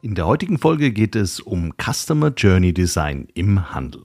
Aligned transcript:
In 0.00 0.14
der 0.14 0.28
heutigen 0.28 0.58
Folge 0.58 0.92
geht 0.92 1.16
es 1.16 1.40
um 1.40 1.72
Customer 1.76 2.28
Journey 2.28 2.72
Design 2.72 3.26
im 3.34 3.74
Handel. 3.74 4.02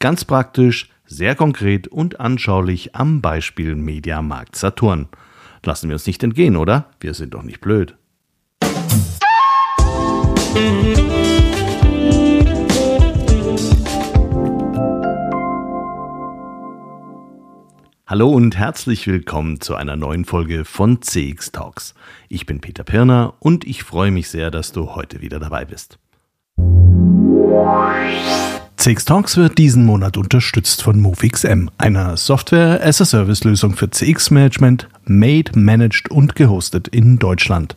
Ganz 0.00 0.24
praktisch, 0.24 0.90
sehr 1.06 1.36
konkret 1.36 1.86
und 1.86 2.18
anschaulich 2.18 2.96
am 2.96 3.20
Beispiel 3.20 3.76
Mediamarkt 3.76 4.56
Saturn. 4.56 5.08
Lassen 5.64 5.88
wir 5.88 5.94
uns 5.94 6.08
nicht 6.08 6.24
entgehen, 6.24 6.56
oder? 6.56 6.90
Wir 6.98 7.14
sind 7.14 7.34
doch 7.34 7.44
nicht 7.44 7.60
blöd. 7.60 7.94
Hallo 18.10 18.30
und 18.30 18.56
herzlich 18.56 19.06
willkommen 19.06 19.60
zu 19.60 19.74
einer 19.74 19.94
neuen 19.94 20.24
Folge 20.24 20.64
von 20.64 21.02
CX 21.02 21.52
Talks. 21.52 21.92
Ich 22.30 22.46
bin 22.46 22.58
Peter 22.58 22.82
Pirner 22.82 23.34
und 23.38 23.66
ich 23.66 23.82
freue 23.82 24.10
mich 24.10 24.30
sehr, 24.30 24.50
dass 24.50 24.72
du 24.72 24.94
heute 24.94 25.20
wieder 25.20 25.38
dabei 25.38 25.66
bist. 25.66 25.98
CX 28.78 29.04
Talks 29.04 29.36
wird 29.36 29.58
diesen 29.58 29.84
Monat 29.84 30.16
unterstützt 30.16 30.82
von 30.82 30.98
MoveXM, 31.02 31.68
einer 31.76 32.16
Software-as-a-Service-Lösung 32.16 33.76
für 33.76 33.90
CX-Management, 33.90 34.88
made, 35.04 35.52
managed 35.54 36.10
und 36.10 36.34
gehostet 36.34 36.88
in 36.88 37.18
Deutschland. 37.18 37.76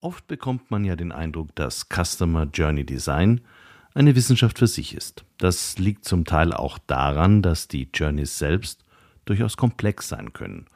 Oft 0.00 0.28
bekommt 0.28 0.70
man 0.70 0.84
ja 0.84 0.94
den 0.94 1.10
Eindruck, 1.10 1.56
dass 1.56 1.88
Customer 1.88 2.44
Journey 2.44 2.86
Design 2.86 3.40
eine 3.94 4.14
Wissenschaft 4.14 4.60
für 4.60 4.68
sich 4.68 4.94
ist. 4.94 5.24
Das 5.38 5.76
liegt 5.76 6.04
zum 6.04 6.24
Teil 6.24 6.52
auch 6.52 6.78
daran, 6.78 7.42
dass 7.42 7.66
die 7.66 7.88
Journeys 7.92 8.38
selbst 8.38 8.84
durchaus 9.24 9.56
komplex 9.56 10.08
sein 10.08 10.32
können. 10.32 10.66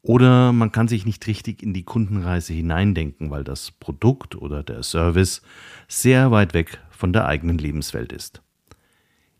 Oder 0.00 0.52
man 0.52 0.72
kann 0.72 0.88
sich 0.88 1.04
nicht 1.04 1.26
richtig 1.26 1.62
in 1.62 1.74
die 1.74 1.82
Kundenreise 1.82 2.54
hineindenken, 2.54 3.30
weil 3.30 3.44
das 3.44 3.72
Produkt 3.72 4.36
oder 4.36 4.62
der 4.62 4.82
Service 4.82 5.42
sehr 5.86 6.30
weit 6.30 6.54
weg 6.54 6.80
von 6.88 7.12
der 7.12 7.26
eigenen 7.26 7.58
Lebenswelt 7.58 8.10
ist. 8.10 8.40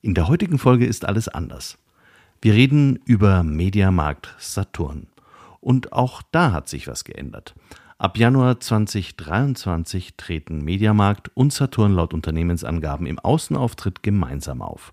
In 0.03 0.15
der 0.15 0.29
heutigen 0.29 0.59
Folge 0.59 0.85
ist 0.85 1.07
alles 1.07 1.29
anders. 1.29 1.79
Wir 2.43 2.53
reden 2.53 3.01
über 3.07 3.43
Mediamarkt 3.43 4.35
Saturn. 4.39 5.07
Und 5.61 5.95
auch 5.95 6.21
da 6.33 6.53
hat 6.53 6.69
sich 6.69 6.87
was 6.87 7.05
geändert. 7.05 7.55
Ab 7.99 8.19
Januar 8.19 8.61
2023 8.61 10.17
treten 10.19 10.63
Mediamarkt 10.63 11.31
und 11.35 11.53
Saturn 11.53 11.95
laut 11.95 12.13
Unternehmensangaben 12.13 13.07
im 13.07 13.19
Außenauftritt 13.19 14.03
gemeinsam 14.03 14.61
auf. 14.61 14.93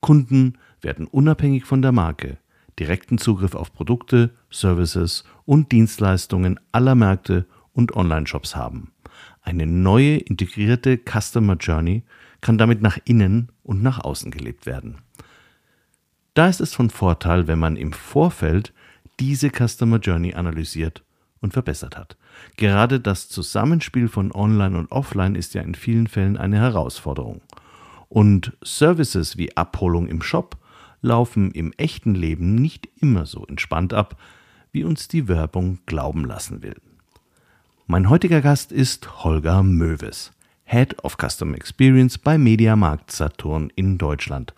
Kunden 0.00 0.58
werden 0.80 1.06
unabhängig 1.06 1.64
von 1.66 1.82
der 1.82 1.92
Marke 1.92 2.38
direkten 2.78 3.18
Zugriff 3.18 3.54
auf 3.54 3.72
Produkte, 3.72 4.30
Services 4.50 5.22
und 5.44 5.70
Dienstleistungen 5.70 6.58
aller 6.72 6.96
Märkte 6.96 7.46
und 7.74 7.94
Online-Shops 7.94 8.56
haben. 8.56 8.92
Eine 9.42 9.66
neue 9.66 10.16
integrierte 10.16 10.98
Customer 10.98 11.54
Journey 11.54 12.02
kann 12.40 12.58
damit 12.58 12.82
nach 12.82 12.98
innen 13.04 13.52
und 13.62 13.82
nach 13.82 14.00
außen 14.00 14.32
gelebt 14.32 14.66
werden. 14.66 14.98
Da 16.34 16.48
ist 16.48 16.60
es 16.60 16.74
von 16.74 16.90
Vorteil, 16.90 17.46
wenn 17.46 17.58
man 17.58 17.76
im 17.76 17.92
Vorfeld 17.92 18.72
diese 19.20 19.50
Customer 19.50 19.98
Journey 19.98 20.34
analysiert 20.34 21.04
und 21.40 21.52
verbessert 21.52 21.96
hat. 21.96 22.16
Gerade 22.56 23.00
das 23.00 23.28
Zusammenspiel 23.28 24.08
von 24.08 24.32
Online 24.32 24.78
und 24.78 24.92
Offline 24.92 25.34
ist 25.34 25.54
ja 25.54 25.62
in 25.62 25.74
vielen 25.74 26.06
Fällen 26.06 26.36
eine 26.36 26.58
Herausforderung. 26.58 27.40
Und 28.08 28.52
Services 28.62 29.38
wie 29.38 29.56
Abholung 29.56 30.06
im 30.06 30.22
Shop 30.22 30.56
laufen 31.00 31.50
im 31.50 31.72
echten 31.76 32.14
Leben 32.14 32.54
nicht 32.54 32.88
immer 33.00 33.26
so 33.26 33.46
entspannt 33.46 33.92
ab, 33.92 34.16
wie 34.70 34.84
uns 34.84 35.08
die 35.08 35.28
Werbung 35.28 35.78
glauben 35.86 36.24
lassen 36.24 36.62
will. 36.62 36.76
Mein 37.86 38.08
heutiger 38.08 38.40
Gast 38.40 38.72
ist 38.72 39.24
Holger 39.24 39.62
Möwes, 39.62 40.32
Head 40.64 41.02
of 41.04 41.16
Customer 41.18 41.56
Experience 41.56 42.16
bei 42.16 42.38
Mediamarkt 42.38 43.10
Saturn 43.10 43.70
in 43.74 43.98
Deutschland. 43.98 44.54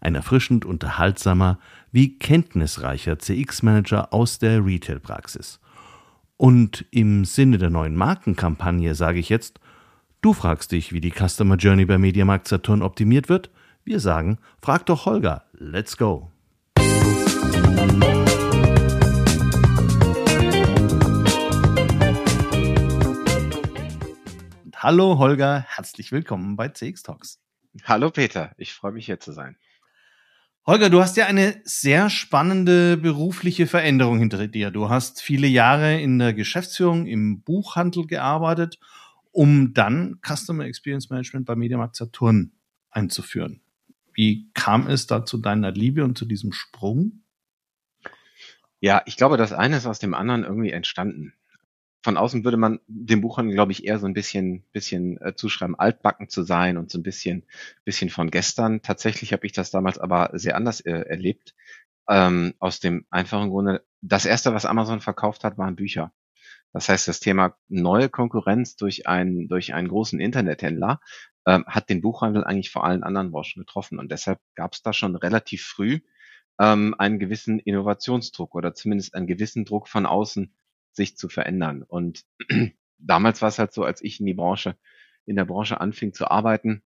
Ein 0.00 0.14
erfrischend 0.14 0.64
unterhaltsamer 0.64 1.58
wie 1.90 2.18
kenntnisreicher 2.18 3.18
CX-Manager 3.18 4.12
aus 4.12 4.38
der 4.38 4.64
Retail-Praxis. 4.64 5.58
Und 6.38 6.84
im 6.90 7.24
Sinne 7.24 7.56
der 7.56 7.70
neuen 7.70 7.96
Markenkampagne 7.96 8.94
sage 8.94 9.18
ich 9.18 9.30
jetzt, 9.30 9.58
du 10.20 10.34
fragst 10.34 10.70
dich, 10.70 10.92
wie 10.92 11.00
die 11.00 11.10
Customer 11.12 11.56
Journey 11.56 11.86
bei 11.86 11.96
Mediamarkt 11.96 12.46
Saturn 12.46 12.82
optimiert 12.82 13.30
wird? 13.30 13.50
Wir 13.84 14.00
sagen, 14.00 14.38
frag 14.60 14.84
doch 14.84 15.06
Holger. 15.06 15.44
Let's 15.52 15.96
go. 15.96 16.30
Hallo 24.76 25.18
Holger, 25.18 25.64
herzlich 25.66 26.12
willkommen 26.12 26.56
bei 26.56 26.68
CX 26.68 27.02
Talks. 27.02 27.40
Hallo 27.84 28.10
Peter, 28.10 28.52
ich 28.58 28.74
freue 28.74 28.92
mich 28.92 29.06
hier 29.06 29.20
zu 29.20 29.32
sein. 29.32 29.56
Holger, 30.68 30.90
du 30.90 31.00
hast 31.00 31.16
ja 31.16 31.26
eine 31.26 31.60
sehr 31.62 32.10
spannende 32.10 32.96
berufliche 32.96 33.68
Veränderung 33.68 34.18
hinter 34.18 34.48
dir. 34.48 34.72
Du 34.72 34.90
hast 34.90 35.22
viele 35.22 35.46
Jahre 35.46 36.00
in 36.00 36.18
der 36.18 36.34
Geschäftsführung 36.34 37.06
im 37.06 37.42
Buchhandel 37.42 38.08
gearbeitet, 38.08 38.80
um 39.30 39.74
dann 39.74 40.18
Customer 40.26 40.64
Experience 40.64 41.08
Management 41.08 41.46
bei 41.46 41.54
Mediamarkt 41.54 41.94
Saturn 41.94 42.50
einzuführen. 42.90 43.60
Wie 44.12 44.50
kam 44.54 44.88
es 44.88 45.06
da 45.06 45.24
zu 45.24 45.38
deiner 45.38 45.70
Liebe 45.70 46.02
und 46.02 46.18
zu 46.18 46.24
diesem 46.24 46.52
Sprung? 46.52 47.22
Ja, 48.80 49.02
ich 49.06 49.16
glaube, 49.16 49.36
das 49.36 49.52
eine 49.52 49.76
ist 49.76 49.86
aus 49.86 50.00
dem 50.00 50.14
anderen 50.14 50.42
irgendwie 50.42 50.72
entstanden 50.72 51.34
von 52.06 52.16
außen 52.16 52.44
würde 52.44 52.56
man 52.56 52.78
dem 52.86 53.20
Buchhandel, 53.20 53.52
glaube 53.52 53.72
ich, 53.72 53.84
eher 53.84 53.98
so 53.98 54.06
ein 54.06 54.14
bisschen, 54.14 54.62
bisschen 54.70 55.20
äh, 55.20 55.34
zuschreiben, 55.34 55.76
altbacken 55.76 56.28
zu 56.28 56.44
sein 56.44 56.76
und 56.76 56.88
so 56.88 57.00
ein 57.00 57.02
bisschen, 57.02 57.44
bisschen 57.84 58.10
von 58.10 58.30
gestern. 58.30 58.80
Tatsächlich 58.80 59.32
habe 59.32 59.44
ich 59.44 59.50
das 59.50 59.72
damals 59.72 59.98
aber 59.98 60.30
sehr 60.34 60.54
anders 60.54 60.78
äh, 60.82 60.92
erlebt. 60.92 61.56
Ähm, 62.08 62.54
aus 62.60 62.78
dem 62.78 63.06
einfachen 63.10 63.50
Grunde, 63.50 63.84
das 64.02 64.24
erste, 64.24 64.54
was 64.54 64.66
Amazon 64.66 65.00
verkauft 65.00 65.42
hat, 65.42 65.58
waren 65.58 65.74
Bücher. 65.74 66.12
Das 66.72 66.88
heißt, 66.88 67.08
das 67.08 67.18
Thema 67.18 67.56
neue 67.66 68.08
Konkurrenz 68.08 68.76
durch 68.76 69.08
einen, 69.08 69.48
durch 69.48 69.74
einen 69.74 69.88
großen 69.88 70.20
Internethändler 70.20 71.00
ähm, 71.44 71.64
hat 71.66 71.90
den 71.90 72.02
Buchhandel 72.02 72.44
eigentlich 72.44 72.70
vor 72.70 72.84
allen 72.84 73.02
anderen 73.02 73.32
Branchen 73.32 73.58
getroffen. 73.58 73.98
Und 73.98 74.12
deshalb 74.12 74.38
gab 74.54 74.74
es 74.74 74.82
da 74.82 74.92
schon 74.92 75.16
relativ 75.16 75.64
früh 75.64 76.02
ähm, 76.60 76.94
einen 76.98 77.18
gewissen 77.18 77.58
Innovationsdruck 77.58 78.54
oder 78.54 78.74
zumindest 78.74 79.16
einen 79.16 79.26
gewissen 79.26 79.64
Druck 79.64 79.88
von 79.88 80.06
außen, 80.06 80.54
sich 80.96 81.16
zu 81.16 81.28
verändern. 81.28 81.82
Und 81.82 82.24
damals 82.98 83.42
war 83.42 83.48
es 83.48 83.58
halt 83.58 83.72
so, 83.72 83.84
als 83.84 84.02
ich 84.02 84.20
in 84.20 84.26
die 84.26 84.34
Branche, 84.34 84.76
in 85.24 85.36
der 85.36 85.44
Branche 85.44 85.80
anfing 85.80 86.12
zu 86.12 86.30
arbeiten, 86.30 86.82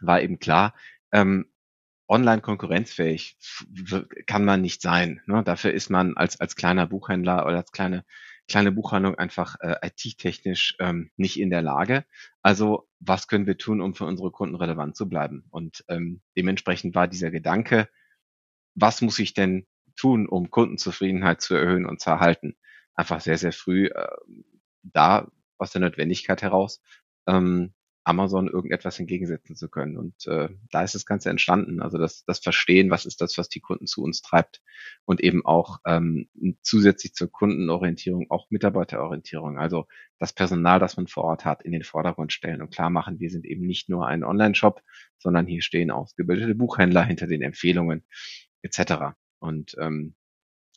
war 0.00 0.20
eben 0.22 0.38
klar, 0.38 0.74
ähm, 1.12 1.52
online 2.08 2.42
konkurrenzfähig 2.42 3.38
kann 4.26 4.44
man 4.44 4.60
nicht 4.60 4.82
sein. 4.82 5.22
Ne? 5.26 5.42
Dafür 5.44 5.72
ist 5.72 5.88
man 5.88 6.16
als, 6.16 6.40
als 6.40 6.56
kleiner 6.56 6.86
Buchhändler 6.86 7.46
oder 7.46 7.58
als 7.58 7.72
kleine, 7.72 8.04
kleine 8.48 8.72
Buchhandlung 8.72 9.14
einfach 9.14 9.56
äh, 9.60 9.76
IT-technisch 9.82 10.76
ähm, 10.78 11.10
nicht 11.16 11.40
in 11.40 11.50
der 11.50 11.62
Lage. 11.62 12.04
Also 12.42 12.88
was 13.00 13.28
können 13.28 13.46
wir 13.46 13.56
tun, 13.56 13.80
um 13.80 13.94
für 13.94 14.04
unsere 14.04 14.30
Kunden 14.30 14.56
relevant 14.56 14.96
zu 14.96 15.08
bleiben? 15.08 15.46
Und 15.50 15.84
ähm, 15.88 16.20
dementsprechend 16.36 16.94
war 16.94 17.08
dieser 17.08 17.30
Gedanke, 17.30 17.88
was 18.74 19.00
muss 19.00 19.18
ich 19.18 19.32
denn 19.32 19.66
tun, 19.96 20.28
um 20.28 20.50
Kundenzufriedenheit 20.50 21.40
zu 21.40 21.54
erhöhen 21.54 21.86
und 21.86 22.00
zu 22.00 22.10
erhalten? 22.10 22.56
Einfach 22.94 23.20
sehr, 23.20 23.38
sehr 23.38 23.52
früh 23.52 23.86
äh, 23.86 24.08
da 24.82 25.30
aus 25.58 25.70
der 25.70 25.80
Notwendigkeit 25.80 26.42
heraus, 26.42 26.82
ähm, 27.26 27.72
Amazon 28.04 28.48
irgendetwas 28.48 28.98
entgegensetzen 28.98 29.54
zu 29.54 29.68
können. 29.68 29.96
Und 29.96 30.26
äh, 30.26 30.48
da 30.70 30.82
ist 30.82 30.94
das 30.94 31.06
Ganze 31.06 31.30
entstanden. 31.30 31.80
Also 31.80 31.98
das, 31.98 32.24
das 32.24 32.40
Verstehen, 32.40 32.90
was 32.90 33.06
ist 33.06 33.20
das, 33.20 33.38
was 33.38 33.48
die 33.48 33.60
Kunden 33.60 33.86
zu 33.86 34.02
uns 34.02 34.22
treibt 34.22 34.60
und 35.04 35.20
eben 35.20 35.44
auch 35.46 35.78
ähm, 35.86 36.28
zusätzlich 36.62 37.14
zur 37.14 37.30
Kundenorientierung 37.30 38.26
auch 38.28 38.50
Mitarbeiterorientierung. 38.50 39.58
Also 39.58 39.86
das 40.18 40.32
Personal, 40.32 40.80
das 40.80 40.96
man 40.96 41.06
vor 41.06 41.24
Ort 41.24 41.44
hat, 41.44 41.62
in 41.62 41.72
den 41.72 41.84
Vordergrund 41.84 42.32
stellen 42.32 42.60
und 42.60 42.74
klar 42.74 42.90
machen, 42.90 43.20
wir 43.20 43.30
sind 43.30 43.44
eben 43.44 43.64
nicht 43.66 43.88
nur 43.88 44.06
ein 44.06 44.24
Online-Shop, 44.24 44.82
sondern 45.18 45.46
hier 45.46 45.62
stehen 45.62 45.92
ausgebildete 45.92 46.56
Buchhändler 46.56 47.04
hinter 47.04 47.28
den 47.28 47.42
Empfehlungen 47.42 48.04
etc. 48.62 49.14
Und 49.38 49.76
ähm, 49.78 50.16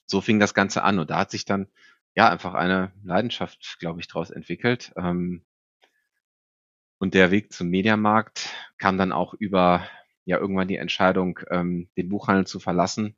so 0.05 0.21
fing 0.21 0.39
das 0.39 0.53
Ganze 0.53 0.83
an 0.83 0.99
und 0.99 1.09
da 1.09 1.19
hat 1.19 1.31
sich 1.31 1.45
dann 1.45 1.67
ja 2.15 2.29
einfach 2.29 2.53
eine 2.53 2.91
Leidenschaft, 3.03 3.77
glaube 3.79 3.99
ich, 3.99 4.07
daraus 4.07 4.29
entwickelt. 4.29 4.93
Ähm, 4.97 5.45
und 6.97 7.13
der 7.13 7.31
Weg 7.31 7.51
zum 7.51 7.69
Mediamarkt 7.69 8.49
kam 8.77 8.97
dann 8.97 9.11
auch 9.11 9.33
über 9.33 9.87
ja 10.23 10.39
irgendwann 10.39 10.67
die 10.67 10.77
Entscheidung, 10.77 11.39
ähm, 11.51 11.89
den 11.97 12.09
Buchhandel 12.09 12.47
zu 12.47 12.59
verlassen, 12.59 13.15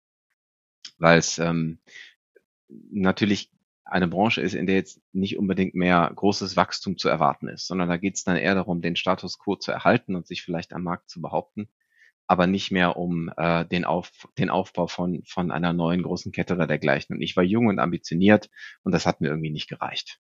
weil 0.97 1.19
es 1.19 1.37
ähm, 1.39 1.79
natürlich 2.67 3.51
eine 3.85 4.07
Branche 4.07 4.41
ist, 4.41 4.53
in 4.53 4.67
der 4.67 4.75
jetzt 4.75 5.01
nicht 5.13 5.37
unbedingt 5.37 5.73
mehr 5.73 6.11
großes 6.13 6.57
Wachstum 6.57 6.97
zu 6.97 7.07
erwarten 7.07 7.47
ist, 7.47 7.67
sondern 7.67 7.87
da 7.87 7.97
geht 7.97 8.15
es 8.15 8.23
dann 8.25 8.35
eher 8.35 8.55
darum, 8.55 8.81
den 8.81 8.97
Status 8.97 9.39
quo 9.39 9.55
zu 9.55 9.71
erhalten 9.71 10.15
und 10.15 10.27
sich 10.27 10.43
vielleicht 10.43 10.73
am 10.73 10.83
Markt 10.83 11.09
zu 11.09 11.21
behaupten, 11.21 11.69
aber 12.27 12.47
nicht 12.47 12.71
mehr 12.71 12.97
um 12.97 13.31
äh, 13.37 13.65
den, 13.65 13.85
Auf, 13.85 14.11
den 14.37 14.49
Aufbau 14.49 14.87
von, 14.87 15.23
von 15.25 15.51
einer 15.51 15.73
neuen 15.73 16.03
großen 16.03 16.31
Kette 16.31 16.55
oder 16.55 16.67
dergleichen. 16.67 17.15
Und 17.15 17.21
ich 17.21 17.35
war 17.35 17.43
jung 17.43 17.67
und 17.67 17.79
ambitioniert 17.79 18.49
und 18.83 18.91
das 18.91 19.05
hat 19.05 19.21
mir 19.21 19.29
irgendwie 19.29 19.51
nicht 19.51 19.69
gereicht. 19.69 20.19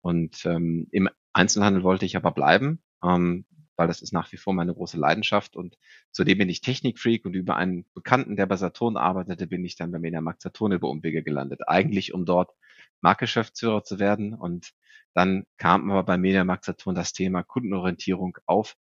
Und 0.00 0.44
ähm, 0.46 0.88
im 0.90 1.08
Einzelhandel 1.32 1.82
wollte 1.82 2.06
ich 2.06 2.16
aber 2.16 2.32
bleiben 2.32 2.82
ähm, 3.02 3.44
weil 3.76 3.88
das 3.88 4.02
ist 4.02 4.12
nach 4.12 4.30
wie 4.32 4.36
vor 4.36 4.54
meine 4.54 4.74
große 4.74 4.96
Leidenschaft. 4.98 5.56
Und 5.56 5.76
zudem 6.10 6.38
bin 6.38 6.48
ich 6.48 6.60
Technikfreak 6.60 7.24
und 7.24 7.34
über 7.34 7.56
einen 7.56 7.86
Bekannten, 7.94 8.36
der 8.36 8.46
bei 8.46 8.56
Saturn 8.56 8.96
arbeitete, 8.96 9.46
bin 9.46 9.64
ich 9.64 9.76
dann 9.76 9.90
bei 9.90 9.98
Mediamarkt 9.98 10.42
Saturn 10.42 10.72
über 10.72 10.88
Umwege 10.88 11.22
gelandet. 11.22 11.62
Eigentlich, 11.66 12.14
um 12.14 12.24
dort 12.24 12.52
Marktgeschäftsführer 13.00 13.82
zu 13.82 13.98
werden. 13.98 14.34
Und 14.34 14.72
dann 15.14 15.44
kam 15.58 15.90
aber 15.90 16.04
bei 16.04 16.18
Mediamarkt 16.18 16.64
Saturn 16.64 16.94
das 16.94 17.12
Thema 17.12 17.42
Kundenorientierung 17.42 18.38
auf. 18.46 18.76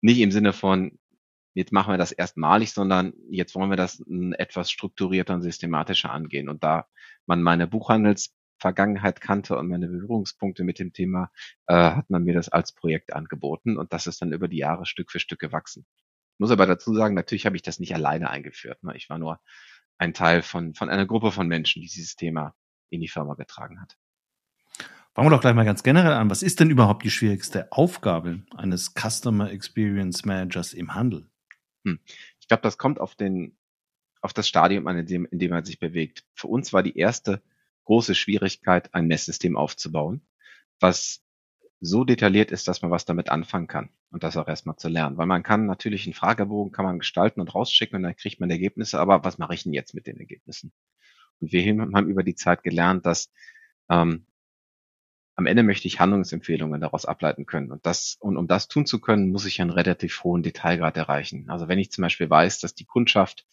Nicht 0.00 0.20
im 0.20 0.32
Sinne 0.32 0.52
von, 0.52 0.98
jetzt 1.54 1.72
machen 1.72 1.92
wir 1.92 1.98
das 1.98 2.12
erstmalig, 2.12 2.72
sondern 2.72 3.12
jetzt 3.30 3.54
wollen 3.54 3.70
wir 3.70 3.76
das 3.76 4.02
etwas 4.36 4.70
strukturierter 4.70 5.34
und 5.34 5.42
systematischer 5.42 6.10
angehen. 6.10 6.48
Und 6.48 6.64
da 6.64 6.86
man 7.26 7.42
meine 7.42 7.66
Buchhandels 7.66 8.34
Vergangenheit 8.62 9.20
kannte 9.20 9.58
und 9.58 9.68
meine 9.68 9.88
Berührungspunkte 9.88 10.62
mit 10.62 10.78
dem 10.78 10.92
Thema, 10.92 11.30
äh, 11.66 11.74
hat 11.74 12.08
man 12.08 12.22
mir 12.22 12.32
das 12.32 12.48
als 12.48 12.72
Projekt 12.72 13.12
angeboten 13.12 13.76
und 13.76 13.92
das 13.92 14.06
ist 14.06 14.22
dann 14.22 14.32
über 14.32 14.46
die 14.46 14.58
Jahre 14.58 14.86
Stück 14.86 15.10
für 15.10 15.18
Stück 15.18 15.40
gewachsen. 15.40 15.84
Ich 16.34 16.38
muss 16.38 16.52
aber 16.52 16.66
dazu 16.66 16.94
sagen, 16.94 17.14
natürlich 17.14 17.44
habe 17.44 17.56
ich 17.56 17.62
das 17.62 17.80
nicht 17.80 17.94
alleine 17.94 18.30
eingeführt. 18.30 18.82
Ne? 18.84 18.96
Ich 18.96 19.10
war 19.10 19.18
nur 19.18 19.40
ein 19.98 20.14
Teil 20.14 20.42
von, 20.42 20.74
von 20.74 20.88
einer 20.88 21.06
Gruppe 21.06 21.32
von 21.32 21.48
Menschen, 21.48 21.82
die 21.82 21.88
dieses 21.88 22.14
Thema 22.14 22.54
in 22.88 23.00
die 23.00 23.08
Firma 23.08 23.34
getragen 23.34 23.80
hat. 23.80 23.96
Fangen 25.14 25.26
wir 25.26 25.36
doch 25.36 25.42
gleich 25.42 25.54
mal 25.54 25.64
ganz 25.64 25.82
generell 25.82 26.12
an. 26.12 26.30
Was 26.30 26.42
ist 26.42 26.60
denn 26.60 26.70
überhaupt 26.70 27.04
die 27.04 27.10
schwierigste 27.10 27.70
Aufgabe 27.70 28.44
eines 28.56 28.94
Customer 28.94 29.50
Experience 29.50 30.24
Managers 30.24 30.72
im 30.72 30.94
Handel? 30.94 31.28
Hm. 31.84 31.98
Ich 32.40 32.48
glaube, 32.48 32.62
das 32.62 32.78
kommt 32.78 33.00
auf 33.00 33.14
den, 33.14 33.56
auf 34.20 34.32
das 34.32 34.48
Stadium 34.48 34.86
an, 34.86 34.98
in 34.98 35.06
dem, 35.06 35.26
in 35.26 35.38
dem 35.38 35.50
man 35.50 35.64
sich 35.64 35.78
bewegt. 35.78 36.24
Für 36.34 36.48
uns 36.48 36.72
war 36.72 36.82
die 36.82 36.96
erste 36.96 37.42
große 37.84 38.14
Schwierigkeit, 38.14 38.94
ein 38.94 39.06
Messsystem 39.06 39.56
aufzubauen, 39.56 40.22
was 40.80 41.22
so 41.80 42.04
detailliert 42.04 42.52
ist, 42.52 42.68
dass 42.68 42.80
man 42.80 42.92
was 42.92 43.04
damit 43.04 43.28
anfangen 43.28 43.66
kann 43.66 43.90
und 44.12 44.22
das 44.22 44.36
auch 44.36 44.46
erstmal 44.46 44.76
zu 44.76 44.88
lernen. 44.88 45.16
Weil 45.16 45.26
man 45.26 45.42
kann 45.42 45.66
natürlich 45.66 46.06
einen 46.06 46.14
Fragebogen 46.14 46.72
kann 46.72 46.84
man 46.84 47.00
gestalten 47.00 47.40
und 47.40 47.52
rausschicken 47.52 47.96
und 47.96 48.04
dann 48.04 48.16
kriegt 48.16 48.38
man 48.38 48.50
Ergebnisse, 48.50 49.00
aber 49.00 49.24
was 49.24 49.38
mache 49.38 49.54
ich 49.54 49.64
denn 49.64 49.72
jetzt 49.72 49.92
mit 49.92 50.06
den 50.06 50.18
Ergebnissen? 50.18 50.72
Und 51.40 51.50
wir 51.50 51.64
haben 51.64 52.08
über 52.08 52.22
die 52.22 52.36
Zeit 52.36 52.62
gelernt, 52.62 53.04
dass 53.04 53.32
ähm, 53.90 54.26
am 55.34 55.46
Ende 55.46 55.62
möchte 55.62 55.88
ich 55.88 55.98
Handlungsempfehlungen 55.98 56.80
daraus 56.80 57.06
ableiten 57.06 57.46
können. 57.46 57.72
Und 57.72 57.86
das, 57.86 58.16
und 58.20 58.36
um 58.36 58.46
das 58.46 58.68
tun 58.68 58.86
zu 58.86 59.00
können, 59.00 59.30
muss 59.30 59.46
ich 59.46 59.60
einen 59.60 59.70
relativ 59.70 60.22
hohen 60.24 60.42
Detailgrad 60.42 60.96
erreichen. 60.96 61.48
Also 61.48 61.68
wenn 61.68 61.78
ich 61.78 61.90
zum 61.90 62.02
Beispiel 62.02 62.28
weiß, 62.28 62.60
dass 62.60 62.74
die 62.74 62.84
Kundschaft 62.84 63.46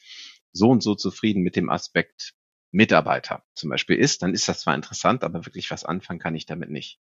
so 0.52 0.70
und 0.70 0.84
so 0.84 0.96
zufrieden 0.96 1.42
mit 1.42 1.56
dem 1.56 1.70
Aspekt 1.70 2.34
Mitarbeiter 2.72 3.44
zum 3.56 3.70
Beispiel 3.70 3.96
ist, 3.98 4.22
dann 4.22 4.34
ist 4.34 4.48
das 4.48 4.62
zwar 4.62 4.76
interessant, 4.76 5.24
aber 5.24 5.46
wirklich 5.46 5.72
was 5.72 5.86
anfangen 5.86 6.20
kann 6.20 6.36
ich 6.36 6.46
damit 6.46 6.70
nicht. 6.70 7.00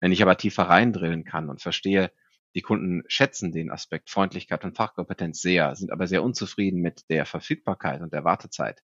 Wenn 0.00 0.12
ich 0.12 0.22
aber 0.22 0.36
tiefer 0.36 0.64
reindrillen 0.64 1.24
kann 1.24 1.48
und 1.48 1.62
verstehe, 1.62 2.12
die 2.54 2.62
Kunden 2.62 3.02
schätzen 3.08 3.52
den 3.52 3.70
Aspekt 3.70 4.10
Freundlichkeit 4.10 4.64
und 4.64 4.76
Fachkompetenz 4.76 5.40
sehr, 5.40 5.74
sind 5.76 5.92
aber 5.92 6.06
sehr 6.06 6.22
unzufrieden 6.22 6.80
mit 6.80 7.08
der 7.08 7.26
Verfügbarkeit 7.26 8.00
und 8.00 8.12
der 8.12 8.24
Wartezeit, 8.24 8.82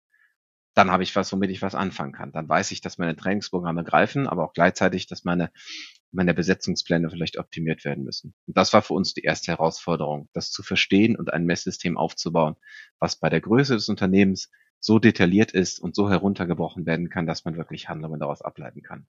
dann 0.74 0.90
habe 0.90 1.02
ich 1.02 1.14
was, 1.16 1.32
womit 1.32 1.50
ich 1.50 1.62
was 1.62 1.74
anfangen 1.74 2.12
kann. 2.12 2.32
Dann 2.32 2.48
weiß 2.48 2.70
ich, 2.70 2.80
dass 2.80 2.98
meine 2.98 3.16
Trainingsprogramme 3.16 3.84
greifen, 3.84 4.26
aber 4.26 4.44
auch 4.44 4.52
gleichzeitig, 4.52 5.06
dass 5.06 5.24
meine, 5.24 5.50
meine 6.12 6.34
Besetzungspläne 6.34 7.10
vielleicht 7.10 7.38
optimiert 7.38 7.84
werden 7.84 8.04
müssen. 8.04 8.34
Und 8.46 8.56
das 8.56 8.72
war 8.72 8.82
für 8.82 8.94
uns 8.94 9.14
die 9.14 9.22
erste 9.22 9.52
Herausforderung, 9.52 10.28
das 10.32 10.50
zu 10.50 10.62
verstehen 10.62 11.16
und 11.16 11.32
ein 11.32 11.44
Messsystem 11.44 11.96
aufzubauen, 11.96 12.56
was 12.98 13.16
bei 13.16 13.28
der 13.28 13.40
Größe 13.40 13.74
des 13.74 13.88
Unternehmens 13.88 14.50
so 14.78 14.98
detailliert 14.98 15.52
ist 15.52 15.80
und 15.80 15.94
so 15.94 16.08
heruntergebrochen 16.08 16.86
werden 16.86 17.10
kann, 17.10 17.26
dass 17.26 17.44
man 17.44 17.56
wirklich 17.56 17.88
Handlungen 17.88 18.20
daraus 18.20 18.40
ableiten 18.40 18.82
kann. 18.82 19.06